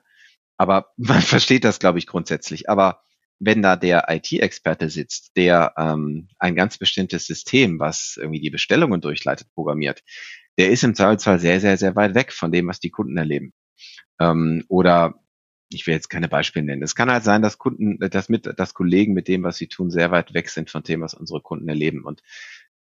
Aber 0.56 0.92
man 0.96 1.20
versteht 1.20 1.64
das, 1.64 1.80
glaube 1.80 1.98
ich, 1.98 2.06
grundsätzlich. 2.06 2.70
Aber 2.70 3.02
wenn 3.38 3.62
da 3.62 3.76
der 3.76 4.06
IT-Experte 4.08 4.88
sitzt, 4.88 5.36
der 5.36 5.74
ähm, 5.76 6.28
ein 6.38 6.54
ganz 6.54 6.78
bestimmtes 6.78 7.26
System, 7.26 7.78
was 7.78 8.16
irgendwie 8.18 8.40
die 8.40 8.50
Bestellungen 8.50 9.00
durchleitet, 9.00 9.48
programmiert, 9.54 10.02
der 10.58 10.70
ist 10.70 10.84
im 10.84 10.94
Zweifelsfall 10.94 11.38
sehr, 11.38 11.60
sehr, 11.60 11.76
sehr 11.76 11.96
weit 11.96 12.14
weg 12.14 12.32
von 12.32 12.50
dem, 12.50 12.66
was 12.66 12.80
die 12.80 12.90
Kunden 12.90 13.16
erleben. 13.16 13.52
Ähm, 14.18 14.64
oder 14.68 15.20
ich 15.70 15.86
will 15.86 15.94
jetzt 15.94 16.08
keine 16.08 16.28
Beispiele 16.28 16.64
nennen. 16.64 16.82
Es 16.82 16.94
kann 16.94 17.10
halt 17.10 17.24
sein, 17.24 17.42
dass 17.42 17.58
Kunden, 17.58 17.98
dass 17.98 18.28
mit, 18.28 18.46
dass 18.58 18.74
Kollegen 18.74 19.12
mit 19.12 19.28
dem, 19.28 19.42
was 19.42 19.56
sie 19.56 19.66
tun, 19.66 19.90
sehr 19.90 20.10
weit 20.10 20.32
weg 20.32 20.48
sind 20.48 20.70
von 20.70 20.82
dem, 20.82 21.00
was 21.00 21.14
unsere 21.14 21.40
Kunden 21.42 21.68
erleben. 21.68 22.04
Und 22.04 22.22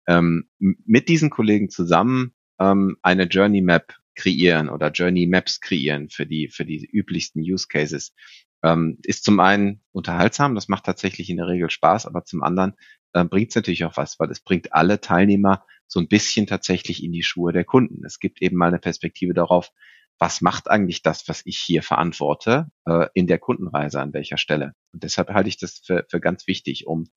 ähm, 0.08 0.50
mit 0.60 1.08
diesen 1.10 1.30
Kollegen 1.30 1.70
zusammen 1.70 2.34
ähm, 2.60 2.98
eine 3.02 3.24
Journey 3.24 3.62
Map 3.62 3.96
kreieren 4.16 4.70
oder 4.70 4.92
Journey 4.92 5.26
Maps 5.26 5.60
kreieren 5.60 6.10
für 6.10 6.26
die 6.26 6.48
für 6.48 6.66
die 6.66 6.86
üblichsten 6.86 7.42
Use 7.42 7.68
Cases 7.68 8.14
ähm, 8.64 8.98
ist 9.04 9.24
zum 9.24 9.40
einen 9.40 9.82
unterhaltsam, 9.92 10.56
das 10.56 10.68
macht 10.68 10.86
tatsächlich 10.86 11.30
in 11.30 11.38
der 11.38 11.48
Regel 11.48 11.70
Spaß, 11.70 12.06
aber 12.06 12.24
zum 12.24 12.44
anderen 12.44 12.76
äh, 13.14 13.24
bringt 13.26 13.50
es 13.50 13.56
natürlich 13.56 13.86
auch 13.86 13.98
was, 13.98 14.20
weil 14.20 14.32
es 14.32 14.40
bringt 14.40 14.74
alle 14.74 15.02
Teilnehmer 15.02 15.66
so 15.88 16.00
ein 16.00 16.08
bisschen 16.08 16.48
tatsächlich 16.48 17.04
in 17.04 17.12
die 17.12 17.24
Schuhe 17.24 17.54
der 17.54 17.66
Kunden. 17.66 18.04
Es 18.06 18.20
gibt 18.20 18.42
eben 18.42 18.58
mal 18.58 18.68
eine 18.68 18.80
Perspektive 18.80 19.34
darauf, 19.34 19.70
was 20.18 20.42
macht 20.42 20.70
eigentlich 20.70 21.02
das, 21.02 21.28
was 21.28 21.42
ich 21.46 21.58
hier 21.58 21.84
verantworte, 21.84 22.68
äh, 22.86 23.08
in 23.14 23.28
der 23.28 23.40
Kundenreise 23.40 24.00
an 24.00 24.14
welcher 24.14 24.38
Stelle. 24.38 24.74
Und 24.94 25.04
deshalb 25.04 25.30
halte 25.30 25.50
ich 25.50 25.58
das 25.58 25.82
für, 25.86 26.06
für 26.10 26.20
ganz 26.20 26.48
wichtig, 26.48 26.88
um 26.88 27.10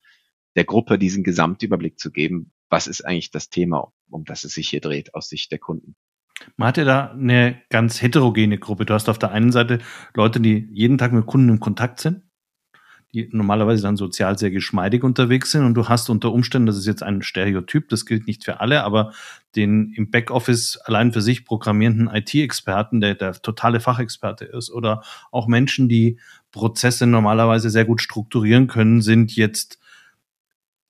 der 0.57 0.65
Gruppe 0.65 0.99
diesen 0.99 1.23
Gesamtüberblick 1.23 1.99
zu 1.99 2.11
geben, 2.11 2.53
was 2.69 2.87
ist 2.87 3.03
eigentlich 3.03 3.31
das 3.31 3.49
Thema, 3.49 3.93
um 4.11 4.25
das 4.25 4.45
es 4.45 4.55
sich 4.55 4.69
hier 4.69 4.81
dreht 4.81 5.15
aus 5.15 5.29
Sicht 5.29 5.53
der 5.53 5.59
Kunden. 5.59 5.95
Man 6.57 6.68
hat 6.68 6.77
ja 6.77 6.85
da 6.85 7.11
eine 7.11 7.61
ganz 7.70 8.01
heterogene 8.03 8.59
Gruppe. 8.59 8.87
Du 8.87 8.94
hast 8.94 9.09
auf 9.09 9.18
der 9.18 9.33
einen 9.33 9.53
Seite 9.53 9.79
Leute, 10.14 10.40
die 10.40 10.68
jeden 10.72 10.99
Tag 10.99 11.12
mit 11.12 11.27
Kunden 11.27 11.49
in 11.49 11.61
Kontakt 11.61 12.01
sind, 12.01 12.22
die 13.14 13.29
normalerweise 13.33 13.83
dann 13.83 13.96
sozial 13.96 14.38
sehr 14.38 14.51
geschmeidig 14.51 15.03
unterwegs 15.03 15.51
sind 15.51 15.64
und 15.64 15.75
du 15.75 15.88
hast 15.88 16.11
unter 16.11 16.33
Umständen, 16.33 16.66
das 16.66 16.77
ist 16.77 16.87
jetzt 16.87 17.03
ein 17.03 17.22
Stereotyp, 17.22 17.88
das 17.88 18.05
gilt 18.05 18.27
nicht 18.27 18.44
für 18.44 18.61
alle, 18.61 18.85
aber 18.85 19.12
den 19.55 19.92
im 19.94 20.11
Backoffice 20.11 20.77
allein 20.85 21.12
für 21.12 21.22
sich 21.22 21.44
programmierenden 21.46 22.09
IT-Experten, 22.09 23.01
der 23.01 23.14
der 23.14 23.33
totale 23.35 23.81
Fachexperte 23.81 24.44
ist 24.44 24.70
oder 24.70 25.03
auch 25.31 25.46
Menschen, 25.46 25.88
die 25.88 26.18
Prozesse 26.51 27.07
normalerweise 27.07 27.70
sehr 27.70 27.85
gut 27.85 28.03
strukturieren 28.03 28.66
können, 28.66 29.01
sind 29.01 29.35
jetzt 29.35 29.79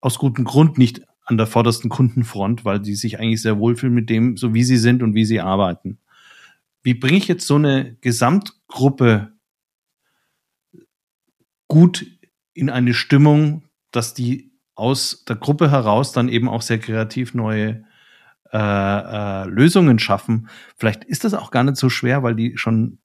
aus 0.00 0.18
gutem 0.18 0.44
Grund 0.44 0.78
nicht 0.78 1.02
an 1.26 1.36
der 1.36 1.46
vordersten 1.46 1.90
Kundenfront, 1.90 2.64
weil 2.64 2.80
die 2.80 2.94
sich 2.94 3.18
eigentlich 3.18 3.42
sehr 3.42 3.58
wohlfühlen 3.58 3.94
mit 3.94 4.08
dem, 4.08 4.36
so 4.36 4.54
wie 4.54 4.64
sie 4.64 4.78
sind 4.78 5.02
und 5.02 5.14
wie 5.14 5.24
sie 5.24 5.40
arbeiten. 5.40 5.98
Wie 6.82 6.94
bringe 6.94 7.18
ich 7.18 7.28
jetzt 7.28 7.46
so 7.46 7.56
eine 7.56 7.96
Gesamtgruppe 8.00 9.32
gut 11.68 12.06
in 12.54 12.70
eine 12.70 12.94
Stimmung, 12.94 13.64
dass 13.90 14.14
die 14.14 14.52
aus 14.76 15.24
der 15.24 15.36
Gruppe 15.36 15.70
heraus 15.70 16.12
dann 16.12 16.28
eben 16.28 16.48
auch 16.48 16.62
sehr 16.62 16.78
kreativ 16.78 17.34
neue 17.34 17.84
äh, 18.52 18.58
äh, 18.58 19.44
Lösungen 19.48 19.98
schaffen. 19.98 20.48
Vielleicht 20.76 21.04
ist 21.04 21.24
das 21.24 21.34
auch 21.34 21.50
gar 21.50 21.64
nicht 21.64 21.76
so 21.76 21.88
schwer, 21.88 22.22
weil 22.22 22.36
die 22.36 22.56
schon 22.56 22.98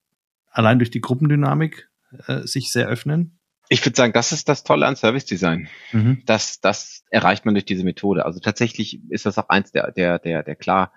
allein 0.51 0.77
durch 0.77 0.91
die 0.91 1.01
Gruppendynamik 1.01 1.89
äh, 2.27 2.45
sich 2.45 2.71
sehr 2.71 2.88
öffnen. 2.88 3.39
Ich 3.71 3.86
würde 3.86 3.95
sagen, 3.95 4.12
das 4.12 4.34
ist 4.34 4.49
das 4.49 4.65
Tolle 4.65 4.86
an 4.86 4.97
Service 4.97 5.23
Design. 5.23 5.69
Mhm. 5.93 6.23
Das, 6.25 6.60
das 6.60 7.05
erreicht 7.10 7.45
man 7.45 7.53
durch 7.53 7.63
diese 7.63 7.86
Methode. 7.86 8.25
Also 8.25 8.41
tatsächlich 8.41 8.99
ist 9.10 9.25
das 9.25 9.38
auch 9.38 9.47
eins 9.47 9.71
der, 9.71 9.93
der, 9.93 10.19
der, 10.19 10.43
der 10.43 10.57
klar 10.57 10.91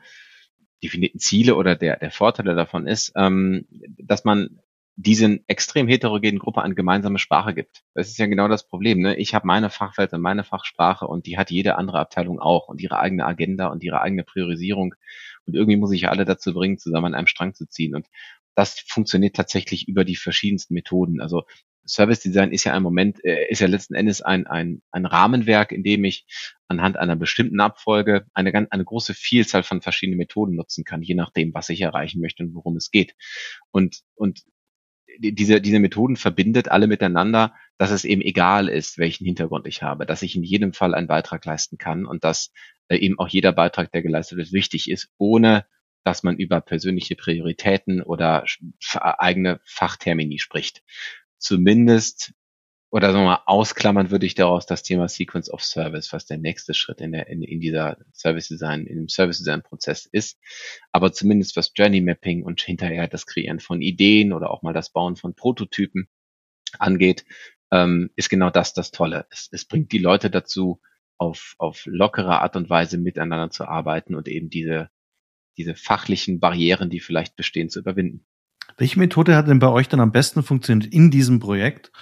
definierten 0.83 1.21
Ziele 1.21 1.55
oder 1.55 1.77
der, 1.77 1.99
der 1.99 2.11
Vorteile 2.11 2.57
davon 2.57 2.89
ist, 2.89 3.13
ähm, 3.15 3.69
dass 3.97 4.25
man 4.25 4.59
diesen 4.97 5.45
extrem 5.47 5.87
heterogenen 5.87 6.41
Gruppe 6.41 6.63
eine 6.63 6.75
gemeinsame 6.75 7.21
Sprache 7.21 7.55
gibt. 7.55 7.85
Das 7.95 8.09
ist 8.09 8.19
ja 8.19 8.27
genau 8.27 8.49
das 8.49 8.67
Problem. 8.67 9.03
Ne? 9.03 9.15
Ich 9.19 9.37
habe 9.37 9.47
meine 9.47 9.71
Fachwelt 9.71 10.13
und 10.13 10.21
meine 10.21 10.43
Fachsprache 10.43 11.07
und 11.07 11.27
die 11.27 11.39
hat 11.39 11.53
jede 11.53 11.77
andere 11.77 12.01
Abteilung 12.01 12.41
auch 12.41 12.67
und 12.67 12.81
ihre 12.81 12.99
eigene 12.99 13.25
Agenda 13.25 13.69
und 13.69 13.85
ihre 13.85 14.01
eigene 14.01 14.25
Priorisierung. 14.25 14.97
Und 15.47 15.55
irgendwie 15.55 15.77
muss 15.77 15.93
ich 15.93 16.09
alle 16.09 16.25
dazu 16.25 16.53
bringen, 16.53 16.79
zusammen 16.79 17.07
an 17.07 17.15
einem 17.15 17.29
Strang 17.29 17.55
zu 17.55 17.69
ziehen. 17.69 17.95
Und 17.95 18.09
das 18.57 18.81
funktioniert 18.81 19.37
tatsächlich 19.37 19.87
über 19.87 20.05
die 20.05 20.17
verschiedensten 20.17 20.75
Methoden. 20.75 21.21
Also 21.21 21.45
Service 21.87 22.21
Design 22.21 22.53
ist 22.53 22.65
ja 22.65 22.73
ein 22.73 22.83
Moment, 22.83 23.25
äh, 23.25 23.49
ist 23.49 23.61
ja 23.61 23.67
letzten 23.67 23.95
Endes 23.95 24.23
ein, 24.23 24.47
ein, 24.47 24.83
ein 24.91 25.07
Rahmenwerk, 25.07 25.73
in 25.73 25.83
dem 25.83 26.05
ich 26.05 26.27
anhand 26.69 26.97
einer 26.97 27.17
bestimmten 27.17 27.61
Abfolge 27.61 28.27
eine, 28.35 28.53
ganz, 28.53 28.69
eine 28.71 28.85
große 28.85 29.15
Vielzahl 29.15 29.63
von 29.63 29.83
verschiedenen 29.83 30.19
Methoden 30.19 30.55
nutzen 30.55 30.85
kann, 30.85 31.03
je 31.03 31.15
nachdem, 31.15 31.53
was 31.55 31.69
ich 31.69 31.81
erreichen 31.81 32.21
möchte 32.21 32.43
und 32.43 32.55
worum 32.55 32.77
es 32.77 32.91
geht. 32.91 33.15
Und, 33.71 34.01
und 34.15 34.43
diese, 35.19 35.61
diese 35.61 35.79
Methoden 35.79 36.17
verbindet 36.17 36.69
alle 36.69 36.87
miteinander, 36.87 37.55
dass 37.79 37.91
es 37.91 38.05
eben 38.05 38.23
egal 38.23 38.69
ist, 38.69 38.99
welchen 38.99 39.25
Hintergrund 39.25 39.67
ich 39.67 39.83
habe, 39.83 40.07
dass 40.07 40.23
ich 40.23 40.35
in 40.37 40.43
jedem 40.43 40.73
Fall 40.73 40.95
einen 40.95 41.07
Beitrag 41.07 41.45
leisten 41.45 41.79
kann 41.79 42.07
und 42.07 42.25
dass 42.25 42.51
äh, 42.89 42.97
eben 42.97 43.19
auch 43.19 43.29
jeder 43.29 43.53
Beitrag, 43.53 43.93
der 43.93 44.03
geleistet 44.03 44.39
wird, 44.39 44.53
wichtig 44.53 44.91
ist, 44.91 45.09
ohne 45.19 45.67
dass 46.05 46.23
man 46.23 46.37
über 46.37 46.61
persönliche 46.61 47.17
Prioritäten 47.17 48.03
oder 48.03 48.45
eigene 48.93 49.61
Fachtermini 49.65 50.39
spricht 50.39 50.83
zumindest 51.45 52.33
oder 52.95 53.11
sagen 53.11 53.25
wir 53.25 53.31
mal, 53.31 53.43
ausklammern 53.47 54.13
würde 54.13 54.25
ich 54.25 54.37
daraus 54.37 54.67
das 54.67 54.85
Thema 54.85 55.09
Sequence 55.09 55.51
of 55.51 55.65
Service, 55.65 56.13
was 56.13 56.27
der 56.27 56.39
nächste 56.39 56.75
Schritt 56.75 57.01
in, 57.01 57.11
der, 57.11 57.27
in, 57.27 57.43
in 57.43 57.59
dieser 57.59 57.97
Service 58.13 58.47
Design, 58.47 58.87
in 58.87 58.95
dem 58.95 59.09
Service 59.09 59.39
Design 59.39 59.63
Prozess 59.63 60.07
ist. 60.07 60.39
Aber 60.93 61.13
zumindest 61.13 61.57
was 61.57 61.73
Journey 61.75 62.01
Mapping 62.01 62.45
und 62.45 62.63
hinterher 62.63 63.09
das 63.09 63.27
Kreieren 63.27 63.59
von 63.59 63.83
Ideen 63.83 64.33
oder 64.33 64.49
auch 64.49 64.63
mal 64.63 64.73
das 64.73 64.91
Bauen 64.91 65.17
von 65.17 65.35
Prototypen 65.35 66.07
angeht, 66.79 67.25
ähm, 67.73 68.11
ist 68.15 68.31
genau 68.31 68.51
das 68.51 68.75
das 68.75 68.93
Tolle. 68.93 69.27
Es, 69.29 69.49
es 69.51 69.65
bringt 69.65 69.91
die 69.91 69.99
Leute 69.99 70.31
dazu, 70.31 70.81
auf, 71.19 71.57
auf 71.59 71.87
lockere 71.87 72.43
Art 72.43 72.55
und 72.55 72.71
Weise 72.71 72.97
miteinander 72.97 73.51
zu 73.51 73.65
arbeiten 73.65 74.15
und 74.15 74.29
eben 74.29 74.51
diese, 74.51 74.89
diese 75.57 75.75
fachlichen 75.75 76.39
Barrieren, 76.39 76.91
die 76.91 77.01
vielleicht 77.01 77.35
bestehen, 77.35 77.71
zu 77.71 77.81
überwinden. 77.81 78.25
Welche 78.77 78.99
Methode 78.99 79.37
hat 79.37 79.49
denn 79.49 79.59
bei 79.59 79.69
euch 79.69 79.89
dann 79.89 80.01
am 80.01 80.13
besten 80.13 80.43
funktioniert 80.43 80.93
in 80.93 81.11
diesem 81.11 81.41
Projekt, 81.41 81.93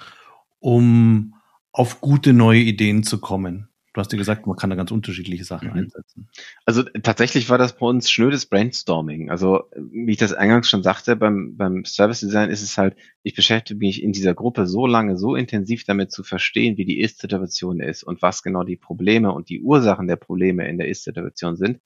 um 0.59 1.35
auf 1.71 2.01
gute 2.01 2.33
neue 2.33 2.61
Ideen 2.61 3.03
zu 3.03 3.19
kommen? 3.19 3.69
Du 3.93 4.01
hast 4.01 4.11
ja 4.11 4.17
gesagt, 4.17 4.47
man 4.47 4.57
kann 4.57 4.71
da 4.71 4.75
ganz 4.75 4.89
unterschiedliche 4.89 5.43
Sachen 5.43 5.69
mhm. 5.69 5.75
einsetzen. 5.75 6.27
Also 6.65 6.81
tatsächlich 6.81 7.49
war 7.49 7.59
das 7.59 7.77
bei 7.77 7.85
uns 7.85 8.09
schnödes 8.09 8.47
Brainstorming. 8.47 9.29
Also 9.29 9.65
wie 9.75 10.11
ich 10.11 10.17
das 10.17 10.33
eingangs 10.33 10.67
schon 10.67 10.81
sagte, 10.81 11.15
beim, 11.15 11.55
beim 11.57 11.85
Service 11.85 12.21
Design 12.21 12.49
ist 12.49 12.63
es 12.63 12.75
halt, 12.75 12.95
ich 13.21 13.35
beschäftige 13.35 13.77
mich 13.77 14.01
in 14.01 14.11
dieser 14.11 14.33
Gruppe 14.33 14.65
so 14.65 14.87
lange, 14.87 15.15
so 15.15 15.35
intensiv 15.35 15.83
damit 15.83 16.11
zu 16.11 16.23
verstehen, 16.23 16.75
wie 16.77 16.85
die 16.85 17.01
Ist-Situation 17.01 17.79
ist 17.81 18.03
und 18.03 18.23
was 18.23 18.41
genau 18.41 18.63
die 18.63 18.77
Probleme 18.77 19.31
und 19.31 19.49
die 19.49 19.61
Ursachen 19.61 20.07
der 20.07 20.15
Probleme 20.15 20.67
in 20.67 20.79
der 20.79 20.87
Ist-Situation 20.87 21.55
sind, 21.55 21.79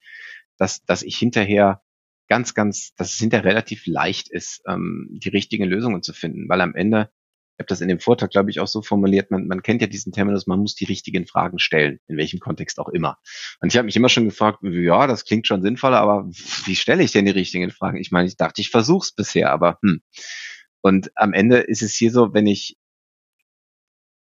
dass, 0.58 0.86
dass 0.86 1.04
ich 1.04 1.18
hinterher 1.18 1.82
ganz, 2.28 2.54
ganz, 2.54 2.94
dass 2.96 3.14
es 3.14 3.20
hinterher 3.20 3.46
relativ 3.46 3.86
leicht 3.88 4.30
ist, 4.30 4.62
ähm, 4.68 5.10
die 5.12 5.30
richtigen 5.30 5.66
Lösungen 5.66 6.04
zu 6.04 6.14
finden, 6.14 6.50
weil 6.50 6.62
am 6.62 6.76
Ende 6.76 7.10
Ich 7.58 7.64
habe 7.64 7.70
das 7.70 7.82
in 7.82 7.88
dem 7.88 8.00
Vortrag, 8.00 8.30
glaube 8.30 8.52
ich, 8.52 8.60
auch 8.60 8.68
so 8.68 8.84
formuliert, 8.84 9.32
man, 9.32 9.48
man 9.48 9.64
kennt 9.64 9.82
ja 9.82 9.88
diesen 9.88 10.12
Terminus, 10.12 10.46
man 10.46 10.60
muss 10.60 10.76
die 10.76 10.86
richtigen 10.86 11.26
Fragen 11.26 11.58
stellen, 11.58 12.00
in 12.08 12.16
welchem 12.18 12.40
Kontext 12.40 12.80
auch 12.80 12.90
immer. 12.90 13.18
Und 13.62 13.74
ich 13.74 13.78
habe 13.78 13.88
mich 13.88 13.96
immer 13.96 14.10
schon 14.10 14.26
gefragt, 14.26 14.60
ja, 14.62 15.08
das 15.08 15.26
klingt 15.26 15.48
schon 15.48 15.64
sinnvoller, 15.64 16.00
aber 16.00 16.30
wie 16.66 16.76
stelle 16.76 17.02
ich 17.02 17.14
denn 17.14 17.26
die 17.26 17.32
richtigen 17.32 17.72
Fragen? 17.72 17.98
Ich 17.98 18.12
meine, 18.12 18.28
ich 18.28 18.38
dachte, 18.38 18.62
ich 18.62 18.70
versuche 18.70 19.06
es 19.06 19.12
bisher, 19.12 19.52
aber 19.52 19.80
hm. 19.82 20.02
Und 20.82 21.12
am 21.16 21.34
Ende 21.34 21.58
ist 21.58 21.82
es 21.82 21.96
hier 21.96 22.12
so, 22.12 22.34
wenn 22.34 22.46
ich 22.46 22.78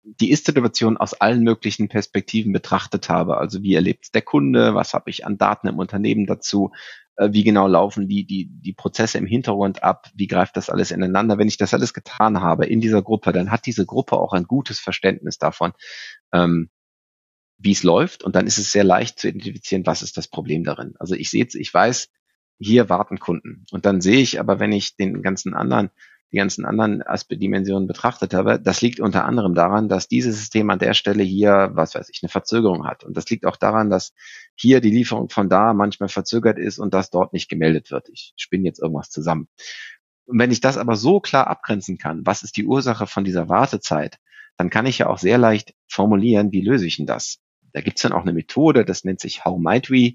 die 0.04 0.30
Ist-Situation 0.30 0.96
aus 0.96 1.14
allen 1.14 1.42
möglichen 1.42 1.88
Perspektiven 1.88 2.52
betrachtet 2.52 3.09
habe. 3.09 3.38
Also 3.38 3.62
wie 3.62 3.74
erlebt 3.74 4.14
der 4.14 4.22
Kunde, 4.22 4.76
was 4.76 4.94
habe 4.94 5.11
ich 5.11 5.26
an 5.26 5.37
Daten 5.37 5.66
im 5.66 5.78
Unternehmen 5.78 6.26
dazu, 6.26 6.70
wie 7.18 7.44
genau 7.44 7.66
laufen 7.66 8.09
die, 8.09 8.26
die, 8.26 8.48
die 8.50 8.72
Prozesse 8.72 9.18
im 9.18 9.26
Hintergrund 9.26 9.83
ab, 9.83 10.11
wie 10.14 10.26
greift 10.26 10.57
das 10.57 10.70
alles 10.70 10.90
ineinander. 10.90 11.38
Wenn 11.38 11.48
ich 11.48 11.57
das 11.57 11.74
alles 11.74 11.94
getan 11.94 12.40
habe 12.40 12.66
in 12.66 12.81
dieser 12.81 13.02
Gruppe, 13.02 13.33
dann 13.33 13.50
hat 13.50 13.66
diese 13.66 13.87
Gruppe 13.87 14.16
auch 14.16 14.33
ein 14.33 14.44
gutes 14.44 14.79
Verständnis 14.79 15.38
davon, 15.38 15.72
ähm, 16.33 16.70
wie 17.59 17.72
es 17.72 17.83
läuft. 17.83 18.22
Und 18.22 18.37
dann 18.37 18.46
ist 18.46 18.59
es 18.59 18.72
sehr 18.72 18.85
leicht 18.85 19.18
zu 19.18 19.29
identifizieren, 19.29 19.87
was 19.87 20.02
ist 20.02 20.16
das 20.16 20.29
Problem 20.29 20.64
darin. 20.64 20.94
Also 20.98 21.14
ich 21.14 21.31
sehe, 21.31 21.46
ich 21.50 21.72
weiß, 21.72 22.11
hier 22.59 22.88
warten 22.88 23.18
Kunden. 23.18 23.64
Und 23.70 23.87
dann 23.87 24.00
sehe 24.00 24.20
ich 24.20 24.40
aber, 24.40 24.61
wenn 24.61 24.72
ich 24.72 24.96
den 24.96 25.22
ganzen 25.22 25.55
anderen 25.55 25.90
die 26.32 26.38
ganzen 26.38 26.64
anderen 26.64 27.02
Aspekt-Dimensionen 27.02 27.86
betrachtet 27.86 28.34
habe, 28.34 28.58
das 28.60 28.80
liegt 28.82 29.00
unter 29.00 29.24
anderem 29.24 29.54
daran, 29.54 29.88
dass 29.88 30.08
dieses 30.08 30.36
System 30.36 30.70
an 30.70 30.78
der 30.78 30.94
Stelle 30.94 31.22
hier, 31.22 31.70
was 31.74 31.94
weiß 31.94 32.08
ich, 32.08 32.20
eine 32.22 32.30
Verzögerung 32.30 32.86
hat. 32.86 33.04
Und 33.04 33.16
das 33.16 33.28
liegt 33.30 33.46
auch 33.46 33.56
daran, 33.56 33.90
dass 33.90 34.12
hier 34.54 34.80
die 34.80 34.90
Lieferung 34.90 35.28
von 35.28 35.48
da 35.48 35.72
manchmal 35.72 36.08
verzögert 36.08 36.58
ist 36.58 36.78
und 36.78 36.94
das 36.94 37.10
dort 37.10 37.32
nicht 37.32 37.48
gemeldet 37.48 37.90
wird. 37.90 38.08
Ich 38.08 38.34
spinne 38.36 38.64
jetzt 38.64 38.80
irgendwas 38.80 39.10
zusammen. 39.10 39.48
Und 40.26 40.40
wenn 40.40 40.50
ich 40.50 40.60
das 40.60 40.76
aber 40.76 40.96
so 40.96 41.20
klar 41.20 41.46
abgrenzen 41.46 41.98
kann, 41.98 42.26
was 42.26 42.42
ist 42.42 42.56
die 42.56 42.66
Ursache 42.66 43.06
von 43.06 43.24
dieser 43.24 43.48
Wartezeit, 43.48 44.18
dann 44.56 44.70
kann 44.70 44.86
ich 44.86 44.98
ja 44.98 45.08
auch 45.08 45.18
sehr 45.18 45.38
leicht 45.38 45.74
formulieren, 45.86 46.50
wie 46.50 46.62
löse 46.62 46.86
ich 46.86 46.96
denn 46.96 47.06
das? 47.06 47.38
Da 47.72 47.80
gibt's 47.82 48.02
dann 48.02 48.12
auch 48.12 48.22
eine 48.22 48.32
Methode, 48.32 48.84
das 48.84 49.04
nennt 49.04 49.20
sich 49.20 49.44
How 49.44 49.58
Might 49.58 49.90
We. 49.90 50.14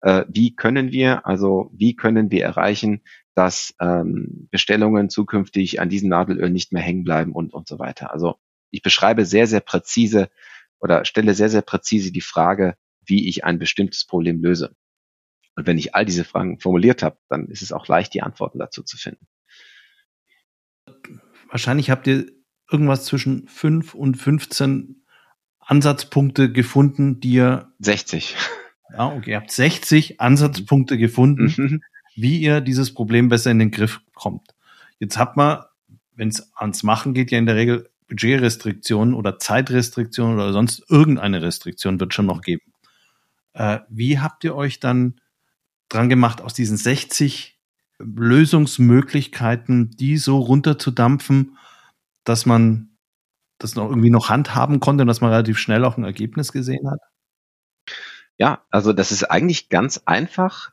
Äh, 0.00 0.24
wie 0.28 0.54
können 0.54 0.92
wir, 0.92 1.26
also 1.26 1.70
wie 1.74 1.94
können 1.94 2.30
wir 2.30 2.44
erreichen, 2.44 3.02
dass 3.34 3.74
ähm, 3.80 4.48
Bestellungen 4.50 5.08
zukünftig 5.08 5.80
an 5.80 5.88
diesem 5.88 6.08
Nadelöl 6.08 6.50
nicht 6.50 6.72
mehr 6.72 6.82
hängen 6.82 7.04
bleiben 7.04 7.32
und, 7.32 7.52
und 7.54 7.66
so 7.66 7.78
weiter. 7.78 8.12
Also 8.12 8.36
ich 8.70 8.82
beschreibe 8.82 9.24
sehr, 9.24 9.46
sehr 9.46 9.60
präzise 9.60 10.30
oder 10.80 11.04
stelle 11.04 11.34
sehr, 11.34 11.48
sehr 11.48 11.62
präzise 11.62 12.12
die 12.12 12.20
Frage, 12.20 12.76
wie 13.04 13.28
ich 13.28 13.44
ein 13.44 13.58
bestimmtes 13.58 14.04
Problem 14.04 14.42
löse. 14.42 14.74
Und 15.54 15.66
wenn 15.66 15.78
ich 15.78 15.94
all 15.94 16.04
diese 16.04 16.24
Fragen 16.24 16.60
formuliert 16.60 17.02
habe, 17.02 17.18
dann 17.28 17.46
ist 17.48 17.62
es 17.62 17.72
auch 17.72 17.88
leicht, 17.88 18.14
die 18.14 18.22
Antworten 18.22 18.58
dazu 18.58 18.82
zu 18.82 18.96
finden. 18.96 19.26
Wahrscheinlich 21.48 21.90
habt 21.90 22.06
ihr 22.06 22.26
irgendwas 22.70 23.04
zwischen 23.04 23.46
fünf 23.48 23.94
und 23.94 24.16
15 24.16 25.04
Ansatzpunkte 25.58 26.50
gefunden, 26.50 27.20
die 27.20 27.34
ihr 27.34 27.72
60. 27.78 28.36
Ja, 28.94 29.06
okay, 29.08 29.30
ihr 29.30 29.36
habt 29.36 29.50
60 29.50 30.20
Ansatzpunkte 30.20 30.98
gefunden, 30.98 31.54
mhm 31.56 31.82
wie 32.14 32.38
ihr 32.38 32.60
dieses 32.60 32.92
Problem 32.92 33.28
besser 33.28 33.50
in 33.50 33.58
den 33.58 33.70
Griff 33.70 34.00
kommt. 34.14 34.54
Jetzt 34.98 35.18
hat 35.18 35.36
man, 35.36 35.64
wenn 36.14 36.28
es 36.28 36.52
ans 36.54 36.82
Machen 36.82 37.14
geht, 37.14 37.30
ja 37.30 37.38
in 37.38 37.46
der 37.46 37.56
Regel 37.56 37.88
Budgetrestriktionen 38.08 39.14
oder 39.14 39.38
Zeitrestriktionen 39.38 40.34
oder 40.34 40.52
sonst 40.52 40.84
irgendeine 40.88 41.40
Restriktion 41.40 41.98
wird 41.98 42.12
schon 42.12 42.26
noch 42.26 42.42
geben. 42.42 42.72
Äh, 43.54 43.80
wie 43.88 44.18
habt 44.18 44.44
ihr 44.44 44.54
euch 44.54 44.80
dann 44.80 45.20
dran 45.88 46.08
gemacht, 46.08 46.40
aus 46.40 46.54
diesen 46.54 46.76
60 46.76 47.58
Lösungsmöglichkeiten, 47.98 49.90
die 49.90 50.18
so 50.18 50.38
runterzudampfen, 50.38 51.56
dass 52.24 52.46
man 52.46 52.90
das 53.58 53.74
noch 53.76 53.88
irgendwie 53.88 54.10
noch 54.10 54.28
handhaben 54.28 54.80
konnte 54.80 55.02
und 55.02 55.08
dass 55.08 55.20
man 55.20 55.30
relativ 55.30 55.58
schnell 55.58 55.84
auch 55.84 55.96
ein 55.96 56.04
Ergebnis 56.04 56.52
gesehen 56.52 56.90
hat? 56.90 57.00
Ja, 58.38 58.64
also 58.70 58.92
das 58.92 59.12
ist 59.12 59.24
eigentlich 59.24 59.68
ganz 59.68 60.02
einfach 60.04 60.72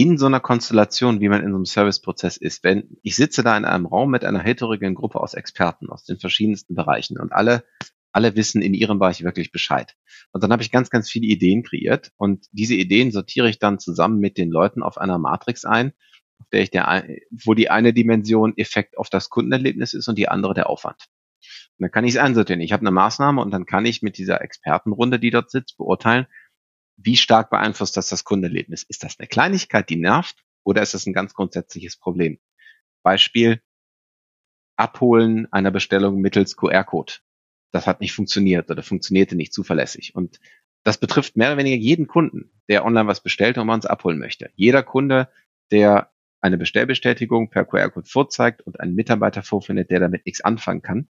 in 0.00 0.16
so 0.16 0.24
einer 0.24 0.40
Konstellation, 0.40 1.20
wie 1.20 1.28
man 1.28 1.42
in 1.42 1.50
so 1.50 1.56
einem 1.56 1.66
Serviceprozess 1.66 2.38
ist, 2.38 2.64
wenn 2.64 2.96
ich 3.02 3.16
sitze 3.16 3.42
da 3.42 3.54
in 3.56 3.66
einem 3.66 3.84
Raum 3.84 4.10
mit 4.10 4.24
einer 4.24 4.40
heterogenen 4.40 4.94
Gruppe 4.94 5.20
aus 5.20 5.34
Experten 5.34 5.90
aus 5.90 6.04
den 6.04 6.18
verschiedensten 6.18 6.74
Bereichen 6.74 7.18
und 7.18 7.32
alle 7.32 7.64
alle 8.12 8.34
wissen 8.34 8.62
in 8.62 8.74
ihrem 8.74 8.98
Bereich 8.98 9.22
wirklich 9.22 9.52
Bescheid. 9.52 9.94
Und 10.32 10.42
dann 10.42 10.50
habe 10.50 10.62
ich 10.62 10.72
ganz, 10.72 10.90
ganz 10.90 11.08
viele 11.08 11.26
Ideen 11.26 11.62
kreiert 11.62 12.10
und 12.16 12.46
diese 12.50 12.74
Ideen 12.74 13.12
sortiere 13.12 13.48
ich 13.48 13.58
dann 13.58 13.78
zusammen 13.78 14.18
mit 14.18 14.36
den 14.38 14.50
Leuten 14.50 14.82
auf 14.82 14.98
einer 14.98 15.18
Matrix 15.18 15.64
ein, 15.64 15.92
auf 16.38 16.48
der 16.48 16.62
ich 16.62 16.70
der, 16.70 17.06
wo 17.44 17.54
die 17.54 17.70
eine 17.70 17.92
Dimension 17.92 18.56
Effekt 18.56 18.98
auf 18.98 19.10
das 19.10 19.28
Kundenerlebnis 19.28 19.92
ist 19.94 20.08
und 20.08 20.18
die 20.18 20.28
andere 20.28 20.54
der 20.54 20.70
Aufwand. 20.70 21.06
Und 21.78 21.84
dann 21.84 21.90
kann 21.90 22.04
ich 22.04 22.14
es 22.14 22.16
einsortieren. 22.16 22.60
Ich 22.60 22.72
habe 22.72 22.80
eine 22.80 22.90
Maßnahme 22.90 23.40
und 23.40 23.52
dann 23.52 23.66
kann 23.66 23.86
ich 23.86 24.02
mit 24.02 24.18
dieser 24.18 24.40
Expertenrunde, 24.40 25.20
die 25.20 25.30
dort 25.30 25.50
sitzt, 25.50 25.76
beurteilen, 25.76 26.26
wie 27.02 27.16
stark 27.16 27.50
beeinflusst 27.50 27.96
das 27.96 28.08
das 28.08 28.24
Kundenerlebnis? 28.24 28.82
Ist 28.82 29.04
das 29.04 29.18
eine 29.18 29.28
Kleinigkeit, 29.28 29.88
die 29.88 29.96
nervt, 29.96 30.44
oder 30.64 30.82
ist 30.82 30.94
das 30.94 31.06
ein 31.06 31.12
ganz 31.12 31.34
grundsätzliches 31.34 31.96
Problem? 31.96 32.38
Beispiel, 33.02 33.62
Abholen 34.76 35.46
einer 35.52 35.70
Bestellung 35.70 36.20
mittels 36.20 36.56
QR-Code. 36.56 37.14
Das 37.72 37.86
hat 37.86 38.00
nicht 38.00 38.12
funktioniert 38.12 38.70
oder 38.70 38.82
funktionierte 38.82 39.36
nicht 39.36 39.52
zuverlässig. 39.52 40.14
Und 40.14 40.40
das 40.82 40.98
betrifft 40.98 41.36
mehr 41.36 41.48
oder 41.48 41.58
weniger 41.58 41.76
jeden 41.76 42.06
Kunden, 42.06 42.50
der 42.68 42.84
online 42.84 43.06
was 43.06 43.22
bestellt 43.22 43.58
und 43.58 43.66
man 43.66 43.76
uns 43.76 43.86
abholen 43.86 44.18
möchte. 44.18 44.50
Jeder 44.54 44.82
Kunde, 44.82 45.28
der 45.70 46.10
eine 46.40 46.56
Bestellbestätigung 46.56 47.50
per 47.50 47.66
QR-Code 47.66 48.08
vorzeigt 48.08 48.62
und 48.62 48.80
einen 48.80 48.94
Mitarbeiter 48.94 49.42
vorfindet, 49.42 49.90
der 49.90 50.00
damit 50.00 50.24
nichts 50.24 50.40
anfangen 50.40 50.80
kann, 50.80 51.08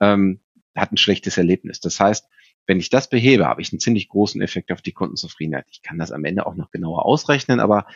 ähm, 0.00 0.40
hat 0.76 0.92
ein 0.92 0.96
schlechtes 0.96 1.36
Erlebnis. 1.38 1.80
Das 1.80 1.98
heißt, 2.00 2.26
wenn 2.66 2.78
ich 2.78 2.90
das 2.90 3.08
behebe, 3.08 3.46
habe 3.46 3.62
ich 3.62 3.72
einen 3.72 3.80
ziemlich 3.80 4.08
großen 4.08 4.40
Effekt 4.40 4.70
auf 4.70 4.82
die 4.82 4.92
Kundenzufriedenheit. 4.92 5.66
Ich 5.70 5.82
kann 5.82 5.98
das 5.98 6.12
am 6.12 6.24
Ende 6.24 6.46
auch 6.46 6.54
noch 6.54 6.70
genauer 6.70 7.04
ausrechnen, 7.04 7.60
aber 7.60 7.86